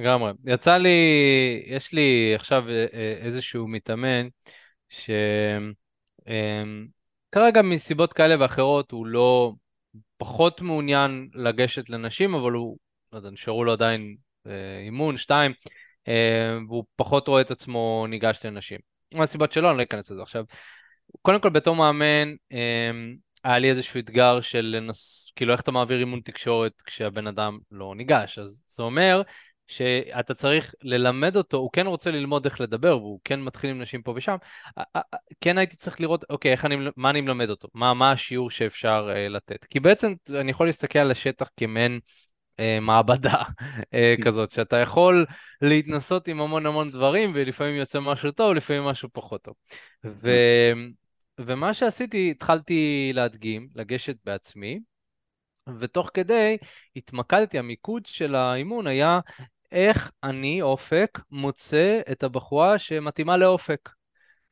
[0.00, 0.32] לגמרי.
[0.46, 0.98] יצא לי,
[1.66, 4.28] יש לי עכשיו אה, אה, איזשהו מתאמן,
[7.28, 9.52] שכרגע מסיבות כאלה ואחרות הוא לא
[10.16, 12.76] פחות מעוניין לגשת לנשים, אבל הוא,
[13.12, 15.52] לא יודע, נשארו לו עדיין אה, אימון, שתיים,
[16.68, 18.78] והוא פחות רואה את עצמו ניגש לנשים.
[19.14, 20.44] מה הסיבות שלו, אני לא אכנס לזה עכשיו.
[21.22, 22.34] קודם כל, בתור מאמן,
[23.44, 25.32] היה לי איזשהו אתגר של לנס...
[25.36, 28.38] כאילו איך אתה מעביר אימון תקשורת כשהבן אדם לא ניגש.
[28.38, 29.22] אז זה אומר
[29.70, 34.02] שאתה צריך ללמד אותו, הוא כן רוצה ללמוד איך לדבר, והוא כן מתחיל עם נשים
[34.02, 34.36] פה ושם,
[35.40, 37.68] כן הייתי צריך לראות, אוקיי, איך אני, מה אני מלמד אותו?
[37.74, 39.64] מה, מה השיעור שאפשר uh, לתת?
[39.64, 42.00] כי בעצם אני יכול להסתכל על השטח כמעין
[42.56, 45.26] uh, מעבדה uh, כזאת, שאתה יכול
[45.62, 49.54] להתנסות עם המון המון דברים, ולפעמים יוצא משהו טוב, לפעמים משהו פחות טוב.
[50.04, 50.30] ו...
[51.38, 54.80] ומה שעשיתי, התחלתי להדגים, לגשת בעצמי,
[55.78, 56.56] ותוך כדי
[56.96, 59.20] התמקדתי, המיקוד של האימון היה
[59.72, 63.88] איך אני, אופק, מוצא את הבחורה שמתאימה לאופק.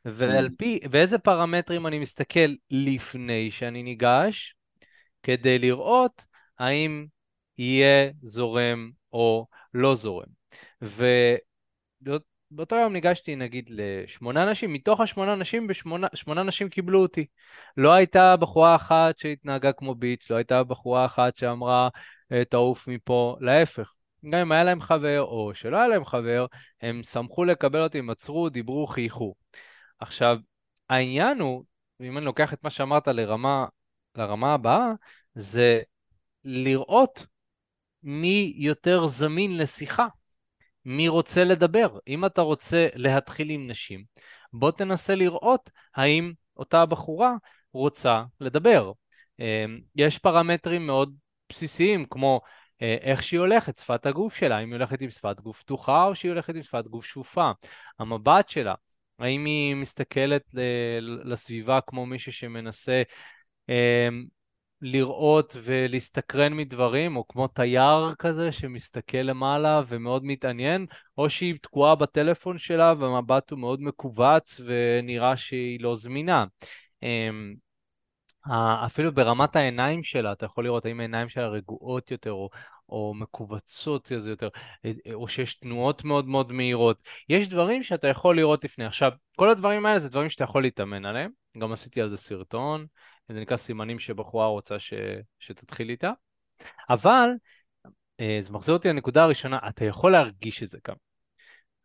[0.04, 4.54] ועל פי, ואיזה פרמטרים אני מסתכל לפני שאני ניגש,
[5.22, 6.24] כדי לראות
[6.58, 7.06] האם
[7.58, 10.28] יהיה זורם או לא זורם.
[12.50, 17.26] באותו יום ניגשתי נגיד לשמונה נשים, מתוך השמונה נשים, בשמונה, שמונה נשים קיבלו אותי.
[17.76, 21.88] לא הייתה בחורה אחת שהתנהגה כמו ביץ', לא הייתה בחורה אחת שאמרה
[22.32, 23.92] אה, תעוף מפה, להפך.
[24.24, 26.46] גם אם היה להם חבר או שלא היה להם חבר,
[26.80, 29.34] הם שמחו לקבל אותי, הם עצרו, דיברו, חייכו.
[29.98, 30.38] עכשיו,
[30.90, 31.64] העניין הוא,
[32.00, 33.66] אם אני לוקח את מה שאמרת לרמה,
[34.14, 34.92] לרמה הבאה,
[35.34, 35.80] זה
[36.44, 37.26] לראות
[38.02, 40.06] מי יותר זמין לשיחה.
[40.84, 41.98] מי רוצה לדבר.
[42.08, 44.04] אם אתה רוצה להתחיל עם נשים,
[44.52, 47.34] בוא תנסה לראות האם אותה בחורה
[47.72, 48.92] רוצה לדבר.
[49.40, 51.14] אמ, יש פרמטרים מאוד
[51.50, 52.40] בסיסיים, כמו
[52.80, 56.30] איך שהיא הולכת, שפת הגוף שלה, אם היא הולכת עם שפת גוף פתוחה או שהיא
[56.30, 57.50] הולכת עם שפת גוף שפופה,
[57.98, 58.74] המבט שלה,
[59.18, 60.42] האם היא מסתכלת
[61.24, 63.02] לסביבה כמו מישהו שמנסה
[63.68, 64.26] אמ,
[64.82, 70.86] לראות ולהסתקרן מדברים, או כמו תייר כזה שמסתכל למעלה ומאוד מתעניין,
[71.18, 76.44] או שהיא תקועה בטלפון שלה והמבט הוא מאוד מכווץ ונראה שהיא לא זמינה.
[77.02, 77.54] אמ,
[78.86, 82.50] אפילו ברמת העיניים שלה, אתה יכול לראות האם העיניים שלה רגועות יותר, או,
[82.88, 84.48] או מכווצות כזה יותר,
[85.14, 87.02] או שיש תנועות מאוד מאוד מהירות.
[87.28, 88.84] יש דברים שאתה יכול לראות לפני.
[88.84, 91.30] עכשיו, כל הדברים האלה זה דברים שאתה יכול להתאמן עליהם.
[91.58, 92.86] גם עשיתי על זה סרטון.
[93.28, 94.94] זה נקרא סימנים שבחורה רוצה ש...
[95.38, 96.12] שתתחיל איתה.
[96.90, 97.28] אבל,
[98.20, 100.94] אה, זה מחזיר אותי לנקודה הראשונה, אתה יכול להרגיש את זה גם.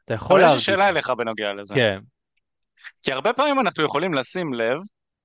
[0.05, 0.51] אתה יכול להרגיש...
[0.51, 1.75] אבל יש לי שאלה אליך בנוגע לזה.
[1.75, 1.99] כן.
[3.03, 4.77] כי הרבה פעמים אנחנו יכולים לשים לב,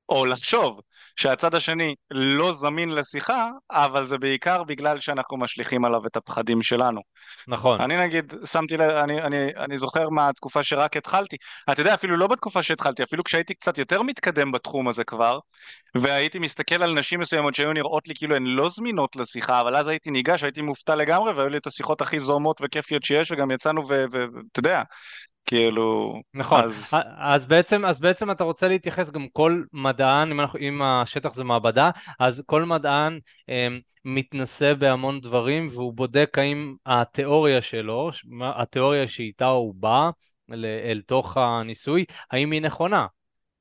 [0.08, 0.80] או לחשוב,
[1.18, 7.00] שהצד השני לא זמין לשיחה, אבל זה בעיקר בגלל שאנחנו משליכים עליו את הפחדים שלנו.
[7.48, 7.80] נכון.
[7.80, 11.36] אני נגיד, שמתי לב, אני, אני, אני זוכר מהתקופה שרק התחלתי,
[11.70, 15.38] אתה יודע, אפילו לא בתקופה שהתחלתי, אפילו כשהייתי קצת יותר מתקדם בתחום הזה כבר,
[15.94, 19.88] והייתי מסתכל על נשים מסוימות שהיו נראות לי כאילו הן לא זמינות לשיחה, אבל אז
[19.88, 23.88] הייתי ניגש, הייתי מופתע לגמרי, והיו לי את השיחות הכי זורמות וכיפיות שיש, וגם יצאנו
[23.88, 24.82] ואתה יודע,
[25.48, 26.20] כאילו...
[26.34, 26.94] נכון, אז...
[27.16, 31.44] אז, בעצם, אז בעצם אתה רוצה להתייחס גם כל מדען, אם, אנחנו, אם השטח זה
[31.44, 31.90] מעבדה,
[32.20, 33.18] אז כל מדען
[33.48, 33.68] אה,
[34.04, 38.10] מתנסה בהמון דברים והוא בודק האם התיאוריה שלו,
[38.42, 40.10] התיאוריה שאיתה הוא בא
[40.52, 43.06] אל, אל תוך הניסוי, האם היא נכונה.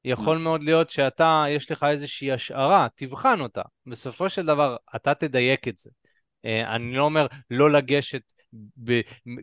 [0.05, 3.61] יכול מאוד להיות שאתה, יש לך איזושהי השערה, תבחן אותה.
[3.85, 5.89] בסופו של דבר, אתה תדייק את זה.
[6.45, 8.21] אה, אני לא אומר לא לגשת
[8.83, 9.01] ב-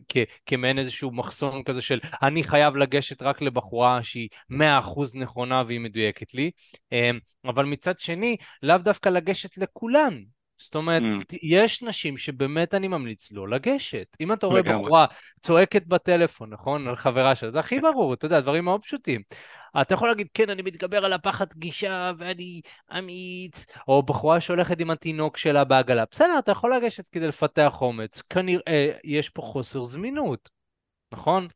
[0.09, 5.79] כ- כמעין איזשהו מחסום כזה של אני חייב לגשת רק לבחורה שהיא 100% נכונה והיא
[5.79, 6.51] מדויקת לי,
[6.91, 10.21] אמ, אבל מצד שני, לאו דווקא לגשת לכולן.
[10.57, 11.37] זאת אומרת, mm.
[11.43, 14.07] יש נשים שבאמת אני ממליץ לא לגשת.
[14.21, 15.05] אם אתה רואה בחורה
[15.39, 16.87] צועקת בטלפון, נכון?
[16.87, 19.21] על חברה שלה, זה הכי ברור, אתה יודע, דברים מאוד פשוטים.
[19.81, 22.61] אתה יכול להגיד, כן, אני מתגבר על הפחד גישה ואני
[22.97, 26.03] אמיץ, או בחורה שהולכת עם התינוק שלה בעגלה.
[26.11, 28.21] בסדר, אתה יכול לגשת כדי לפתח אומץ.
[28.21, 30.54] כנראה יש פה חוסר זמינות.
[31.15, 31.47] נכון?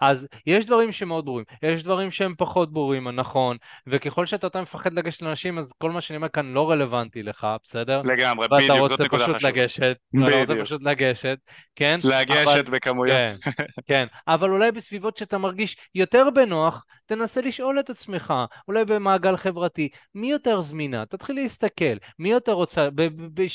[0.00, 3.56] אז יש דברים שמאוד ברורים, יש דברים שהם פחות ברורים, נכון,
[3.86, 7.46] וככל שאתה יותר מפחד לגשת לאנשים, אז כל מה שאני אומר כאן לא רלוונטי לך,
[7.64, 8.00] בסדר?
[8.04, 9.48] לגמרי, בדיוק, זאת נקודה חשובה.
[9.48, 10.28] לגשת, בדיוק.
[10.28, 11.38] אתה רוצה פשוט לגשת,
[11.76, 11.98] כן?
[12.04, 13.16] לגשת אבל, בכמויות.
[13.16, 13.50] כן,
[13.86, 18.34] כן, אבל אולי בסביבות שאתה מרגיש יותר בנוח, תנסה לשאול את עצמך,
[18.68, 21.06] אולי במעגל חברתי, מי יותר זמינה?
[21.06, 22.88] תתחיל להסתכל, מי יותר רוצה,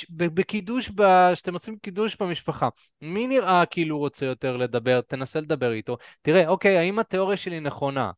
[0.09, 0.91] בקידוש,
[1.33, 2.69] כשאתם עושים קידוש במשפחה,
[3.01, 5.01] מי נראה כאילו רוצה יותר לדבר?
[5.01, 5.97] תנסה לדבר איתו.
[6.21, 8.11] תראה, אוקיי, האם התיאוריה שלי נכונה?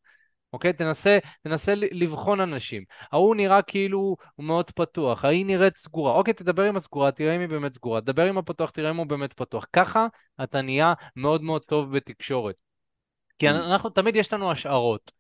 [0.53, 0.73] אוקיי?
[0.73, 2.83] תנסה, תנסה לבחון אנשים.
[3.11, 6.11] ההוא נראה כאילו הוא מאוד פתוח, ההיא נראית סגורה.
[6.11, 8.01] אוקיי, תדבר עם הסגורה, תראה אם היא באמת סגורה.
[8.01, 9.65] תדבר עם הפתוח, תראה אם הוא באמת פתוח.
[9.73, 10.07] ככה
[10.43, 12.55] אתה נהיה מאוד מאוד טוב בתקשורת.
[13.39, 13.51] כי mm.
[13.51, 15.11] אנחנו, תמיד יש לנו השערות.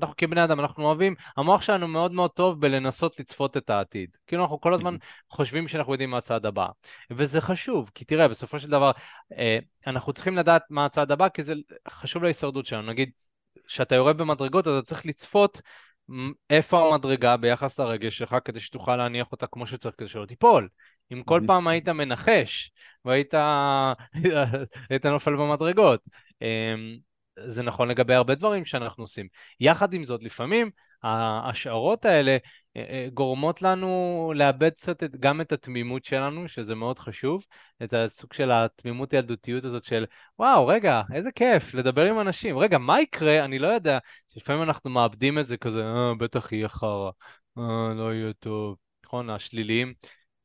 [0.00, 4.16] אנחנו כבני אדם, אנחנו אוהבים, המוח שלנו מאוד מאוד טוב בלנסות לצפות את העתיד.
[4.26, 5.34] כאילו אנחנו כל הזמן mm-hmm.
[5.36, 6.66] חושבים שאנחנו יודעים מה הצעד הבא.
[7.10, 8.90] וזה חשוב, כי תראה, בסופו של דבר,
[9.38, 11.54] אה, אנחנו צריכים לדעת מה הצעד הבא, כי זה
[11.88, 12.82] חשוב להישרדות שלנו.
[12.82, 13.10] נגיד,
[13.66, 15.60] כשאתה יורד במדרגות, אתה צריך לצפות
[16.50, 20.68] איפה המדרגה ביחס לרגש שלך, כדי שתוכל להניח אותה כמו שצריך, כדי שלא תיפול.
[21.12, 22.70] אם כל פעם היית מנחש,
[23.04, 23.34] והיית
[24.90, 26.00] היית נופל במדרגות.
[27.46, 29.26] זה נכון לגבי הרבה דברים שאנחנו עושים.
[29.60, 30.70] יחד עם זאת, לפעמים
[31.02, 32.36] ההשערות האלה
[32.76, 37.44] אה, אה, גורמות לנו לאבד קצת את, גם את התמימות שלנו, שזה מאוד חשוב,
[37.82, 40.04] את הסוג של התמימות ילדותיות הזאת של,
[40.38, 42.58] וואו, רגע, איזה כיף לדבר עם אנשים.
[42.58, 43.44] רגע, מה יקרה?
[43.44, 43.98] אני לא יודע.
[44.36, 47.10] לפעמים אנחנו מאבדים את זה כזה, אה, בטח יהיה חרא,
[47.58, 48.76] אה, לא יהיה טוב.
[49.06, 49.94] נכון, השליליים,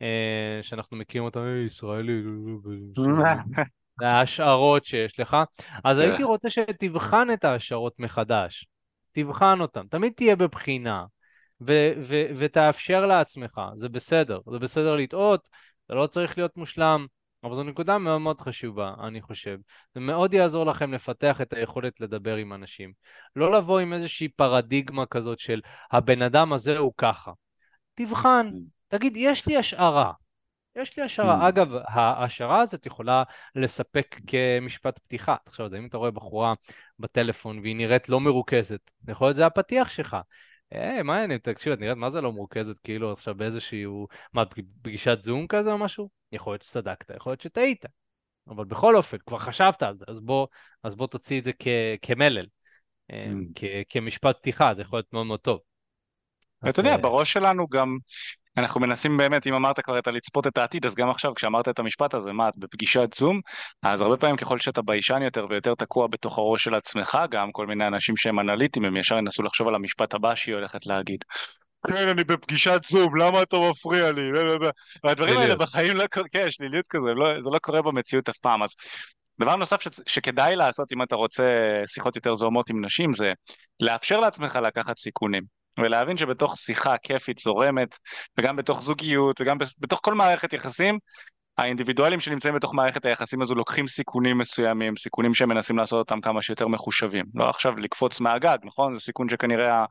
[0.02, 2.24] אה, שאנחנו מכירים אותם, ישראלי,
[4.02, 5.38] ההשערות שיש לך.
[5.84, 6.24] אז הייתי כן.
[6.24, 8.68] רוצה שתבחן את ההשערות מחדש.
[9.12, 9.88] תבחן אותן.
[9.88, 11.06] תמיד תהיה בבחינה,
[11.62, 13.62] ו- ו- ותאפשר לעצמך.
[13.76, 14.40] זה בסדר.
[14.52, 15.50] זה בסדר לטעות,
[15.90, 17.06] זה לא צריך להיות מושלם,
[17.44, 19.58] אבל זו נקודה מאוד מאוד חשובה, אני חושב.
[19.94, 22.94] זה מאוד יעזור לכם לפתח את היכולת לדבר עם אנשים.
[23.36, 27.32] לא לבוא עם איזושהי פרדיגמה כזאת של הבן אדם הזה הוא ככה.
[27.96, 28.52] תבחן,
[28.88, 30.12] תגיד, יש לי השערה.
[30.78, 31.46] יש לי השערה.
[31.46, 31.50] Mm.
[31.50, 33.24] אגב, ההשערה הזאת יכולה
[33.56, 35.36] לספק כמשפט פתיחה.
[35.46, 36.54] עכשיו, אם אתה רואה בחורה
[37.00, 40.18] בטלפון והיא נראית לא מרוכזת, יכול להיות זה הפתיח שלך.
[40.72, 41.40] היי, מה העניין?
[41.40, 44.44] תקשיב, את נראית מה זה לא מרוכזת, כאילו עכשיו באיזשהו, מה,
[44.82, 46.10] פגישת זום כזה או משהו?
[46.32, 47.86] יכול להיות שצדקת, יכול להיות שטעית.
[48.50, 50.48] אבל בכל אופן, כבר חשבת על זה, אז בוא,
[50.84, 52.46] אז בוא תוציא את זה כ- כמלל,
[53.12, 53.52] אה, mm.
[53.56, 55.60] כ- כמשפט פתיחה, זה יכול להיות מאוד מאוד טוב.
[56.70, 57.98] אתה יודע, אה, בראש שלנו גם
[58.58, 61.80] אנחנו מנסים באמת, אם אמרת כבר את הלצפות את העתיד, אז גם עכשיו כשאמרת את
[61.80, 63.42] המשפט הזה, מה, את בפגישת זום,
[63.84, 67.68] אז הרבה פעמים ככל שאתה ביישן יותר ויותר תקוע בתוך הראש של עצמך, גם כל
[67.68, 71.24] מיני אנשים שהם אנליטים, הם ישר ינסו לחשוב על המשפט הבא שהיא הולכת להגיד.
[71.88, 74.32] כן, אני בפגישת זום, למה אתה מפריע לי?
[75.04, 78.64] והדברים האלה בחיים לא קורים, כן, שליליות כזה, לא, זה לא קורה במציאות אף פעם.
[78.64, 78.70] אז
[79.40, 81.44] דבר נוסף ש, שכדאי לעשות אם אתה רוצה
[81.86, 83.34] שיחות יותר זוהמות עם נשים, זה
[83.80, 85.44] לאפשר לעצמך לקחת סיכונים.
[85.78, 87.98] ולהבין שבתוך שיחה כיפית, זורמת,
[88.38, 91.00] וגם בתוך זוגיות, וגם בתוך כל מערכת יחסים,
[91.58, 96.42] האינדיבידואלים שנמצאים בתוך מערכת היחסים הזו לוקחים סיכונים מסוימים, סיכונים שהם מנסים לעשות אותם כמה
[96.42, 97.26] שיותר מחושבים.
[97.36, 98.96] לא עכשיו לקפוץ מהגג, נכון?
[98.96, 99.86] זה סיכון שכנראה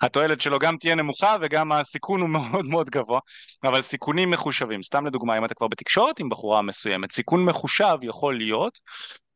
[0.00, 3.20] התועלת שלו גם תהיה נמוכה וגם הסיכון הוא מאוד מאוד גבוה,
[3.64, 4.82] אבל סיכונים מחושבים.
[4.82, 8.78] סתם לדוגמה, אם אתה כבר בתקשורת עם בחורה מסוימת, סיכון מחושב יכול להיות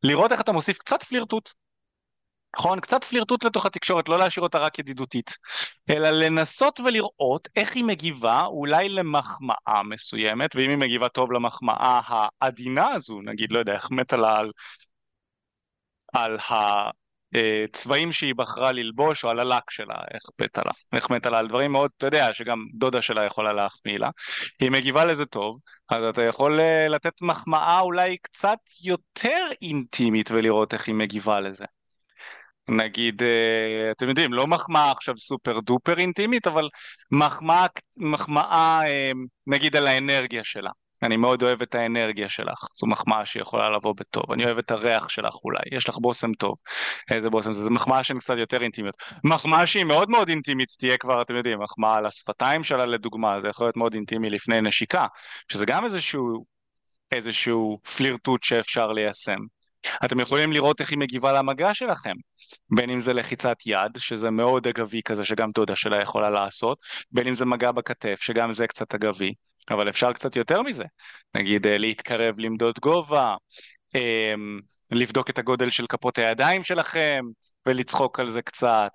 [0.03, 1.49] לראות איך אתה מוסיף קצת פלירטוט,
[2.57, 2.79] נכון?
[2.79, 5.37] קצת פלירטוט לתוך התקשורת, לא להשאיר אותה רק ידידותית,
[5.89, 12.87] אלא לנסות ולראות איך היא מגיבה אולי למחמאה מסוימת, ואם היא מגיבה טוב למחמאה העדינה
[12.91, 14.51] הזו, נגיד, לא יודע, איך מתה לה על,
[16.13, 16.37] על
[17.33, 21.47] הצבעים שהיא בחרה ללבוש, או על הלק שלה, איך מתה לה, איך מתה לה על
[21.47, 24.09] דברים מאוד, אתה יודע, שגם דודה שלה יכולה להחמיא לה,
[24.59, 30.73] היא מגיבה לזה טוב, אז אתה יכול אה, לתת מחמאה אולי קצת יותר אינטימית ולראות
[30.73, 31.65] איך היא מגיבה לזה.
[32.69, 36.69] נגיד, אה, אתם יודעים, לא מחמאה עכשיו סופר דופר אינטימית, אבל
[37.11, 37.65] מחמאה,
[37.97, 39.11] מחמאה אה,
[39.47, 40.71] נגיד על האנרגיה שלה.
[41.03, 45.09] אני מאוד אוהב את האנרגיה שלך, זו מחמאה שיכולה לבוא בטוב, אני אוהב את הריח
[45.09, 46.55] שלך אולי, יש לך בושם טוב,
[47.11, 48.95] איזה בושם זה, זו מחמאה שהן קצת יותר אינטימיות.
[49.23, 53.47] מחמאה שהיא מאוד מאוד אינטימית תהיה כבר, אתם יודעים, מחמאה על השפתיים שלה לדוגמה, זה
[53.47, 55.07] יכול להיות מאוד אינטימי לפני נשיקה,
[55.51, 56.45] שזה גם איזשהו,
[57.11, 59.39] איזשהו פלירטוט שאפשר ליישם.
[60.05, 62.15] אתם יכולים לראות איך היא מגיבה למגע שלכם,
[62.75, 66.77] בין אם זה לחיצת יד, שזה מאוד אגבי כזה שגם דודה שלה יכולה לעשות,
[67.11, 69.33] בין אם זה מגע בכתף, שגם זה קצת אגבי,
[69.69, 70.83] אבל אפשר קצת יותר מזה,
[71.35, 73.35] נגיד אה, להתקרב למדוד גובה,
[73.95, 74.59] אמ,
[74.91, 77.25] לבדוק את הגודל של כפות הידיים שלכם,
[77.65, 78.91] ולצחוק על זה קצת,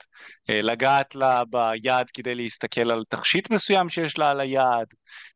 [0.51, 4.87] אה, לגעת לה ביד כדי להסתכל על תכשיט מסוים שיש לה על היד,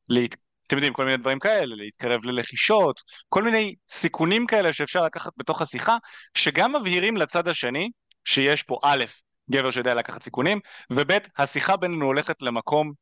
[0.09, 0.37] להת...
[0.71, 5.63] אתם יודעים, כל מיני דברים כאלה, להתקרב ללחישות, כל מיני סיכונים כאלה שאפשר לקחת בתוך
[5.63, 5.97] השיחה,
[6.35, 7.91] שגם מבהירים לצד השני
[8.25, 9.05] שיש פה א',
[9.51, 10.61] גבר שיודע לקחת סיכונים,
[10.91, 12.93] וב', השיחה בינינו הולכת למקום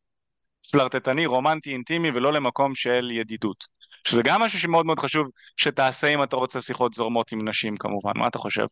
[0.72, 3.64] פלרטטני, רומנטי, אינטימי, ולא למקום של ידידות.
[4.04, 8.12] שזה גם משהו שמאוד מאוד חשוב שתעשה אם אתה רוצה שיחות זורמות עם נשים כמובן,
[8.14, 8.66] מה אתה חושב?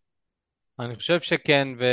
[0.81, 1.85] אני חושב שכן, ו...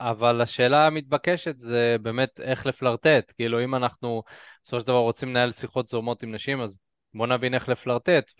[0.00, 3.32] אבל השאלה המתבקשת זה באמת איך לפלרטט.
[3.36, 4.22] כאילו, אם אנחנו
[4.62, 6.78] בסופו של דבר רוצים לנהל שיחות זורמות עם נשים, אז
[7.14, 8.32] בואו נבין איך לפלרטט.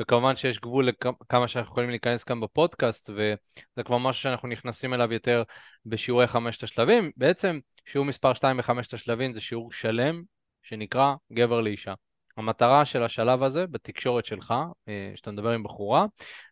[0.00, 5.12] וכמובן שיש גבול לכמה שאנחנו יכולים להיכנס כאן בפודקאסט, וזה כבר משהו שאנחנו נכנסים אליו
[5.12, 5.42] יותר
[5.86, 7.10] בשיעורי חמשת השלבים.
[7.16, 10.22] בעצם שיעור מספר 2 בחמשת השלבים זה שיעור שלם
[10.62, 11.94] שנקרא גבר לאישה.
[12.38, 14.54] המטרה של השלב הזה בתקשורת שלך,
[14.88, 16.06] אה, שאתה מדבר עם בחורה,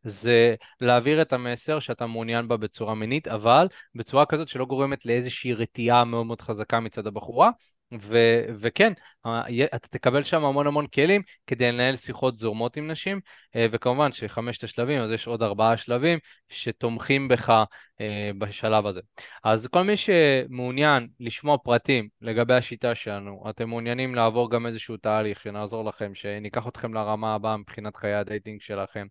[0.05, 5.55] זה להעביר את המסר שאתה מעוניין בה בצורה מינית, אבל בצורה כזאת שלא גורמת לאיזושהי
[5.55, 7.51] רתיעה מאוד מאוד חזקה מצד הבחורה,
[8.03, 8.93] ו- וכן,
[9.75, 13.21] אתה תקבל שם המון המון כלים כדי לנהל שיחות זורמות עם נשים,
[13.57, 16.19] אה, וכמובן שחמשת השלבים, אז יש עוד ארבעה שלבים
[16.49, 17.65] שתומכים בך
[18.01, 19.01] אה, בשלב הזה.
[19.45, 25.41] אז כל מי שמעוניין לשמוע פרטים לגבי השיטה שלנו, אתם מעוניינים לעבור גם איזשהו תהליך
[25.41, 29.07] שנעזור לכם, שניקח אתכם לרמה הבאה מבחינת חיי הדייטינג שלכם,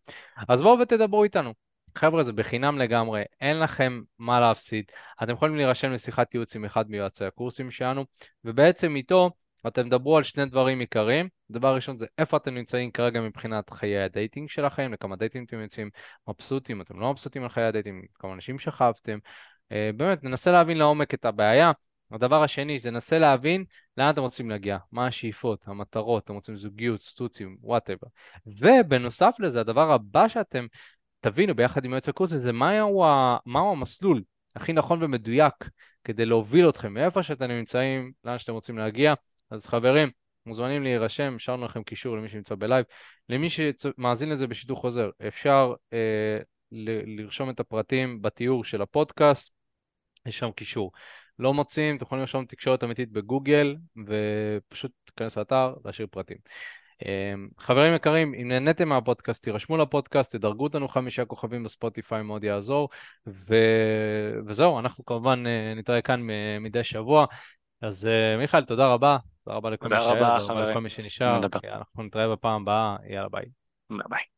[0.50, 1.65] אז בואו ותדברו איתנו.
[1.98, 4.86] חבר'ה, זה בחינם לגמרי, אין לכם מה להפסיד.
[5.24, 8.06] אתם יכולים להירשם לשיחת ייעוץ עם אחד מיועצי הקורסים שלנו,
[8.46, 9.32] ובעצם איתו
[9.68, 11.30] אתם תדברו על שני דברים עיקריים.
[11.52, 15.90] דבר ראשון זה איפה אתם נמצאים כרגע מבחינת חיי הדייטינג שלכם, לכמה דייטים אתם יוצאים
[16.28, 19.18] מבסוטים, אתם לא מבסוטים על חיי הדייטינג, כמה אנשים שכבתם.
[19.72, 21.72] אה, באמת, ננסה להבין לעומק את הבעיה.
[22.12, 23.66] הדבר השני זה ננסה להבין
[23.98, 28.08] לאן אתם רוצים להגיע, מה השאיפות, המטרות, אתם רוצים זוגיות, סטוצים, whatever.
[28.46, 30.66] ובנוסף לזה, הדבר הבא שאתם
[31.26, 33.04] תבינו ביחד עם יועץ הקורס הזה מהו,
[33.46, 34.24] מהו המסלול
[34.56, 35.54] הכי נכון ומדויק
[36.04, 39.14] כדי להוביל אתכם מאיפה שאתם נמצאים, לאן שאתם רוצים להגיע.
[39.50, 40.10] אז חברים,
[40.46, 42.86] מוזמנים להירשם, השארנו לכם קישור למי שנמצא בלייב.
[43.30, 46.40] למי שמאזין לזה בשידור חוזר, אפשר אה,
[46.72, 49.52] ל- לרשום את הפרטים בתיאור של הפודקאסט,
[50.26, 50.92] יש שם קישור.
[51.40, 53.76] לא מוצאים, אתם יכולים לרשום תקשורת אמיתית בגוגל,
[54.08, 56.38] ופשוט תיכנס לאתר, להשאיר פרטים.
[57.06, 62.90] אמ, חברים יקרים, אם נהניתם מהפודקאסט, תירשמו לפודקאסט, תדרגו אותנו חמישה כוכבים בספוטיפיי, מאוד יעזור.
[63.28, 63.56] ו...
[64.48, 66.28] וזהו, אנחנו כמובן אה, נתראה כאן
[66.60, 67.26] מדי שבוע.
[67.82, 69.18] אז אה, מיכאל, תודה רבה.
[69.44, 71.42] תודה רבה לכל מי שהיה, תודה רבה לכל מי שנשאר.
[71.66, 73.46] אנחנו נתראה בפעם הבאה, יאללה ביי.
[73.90, 74.35] ביי.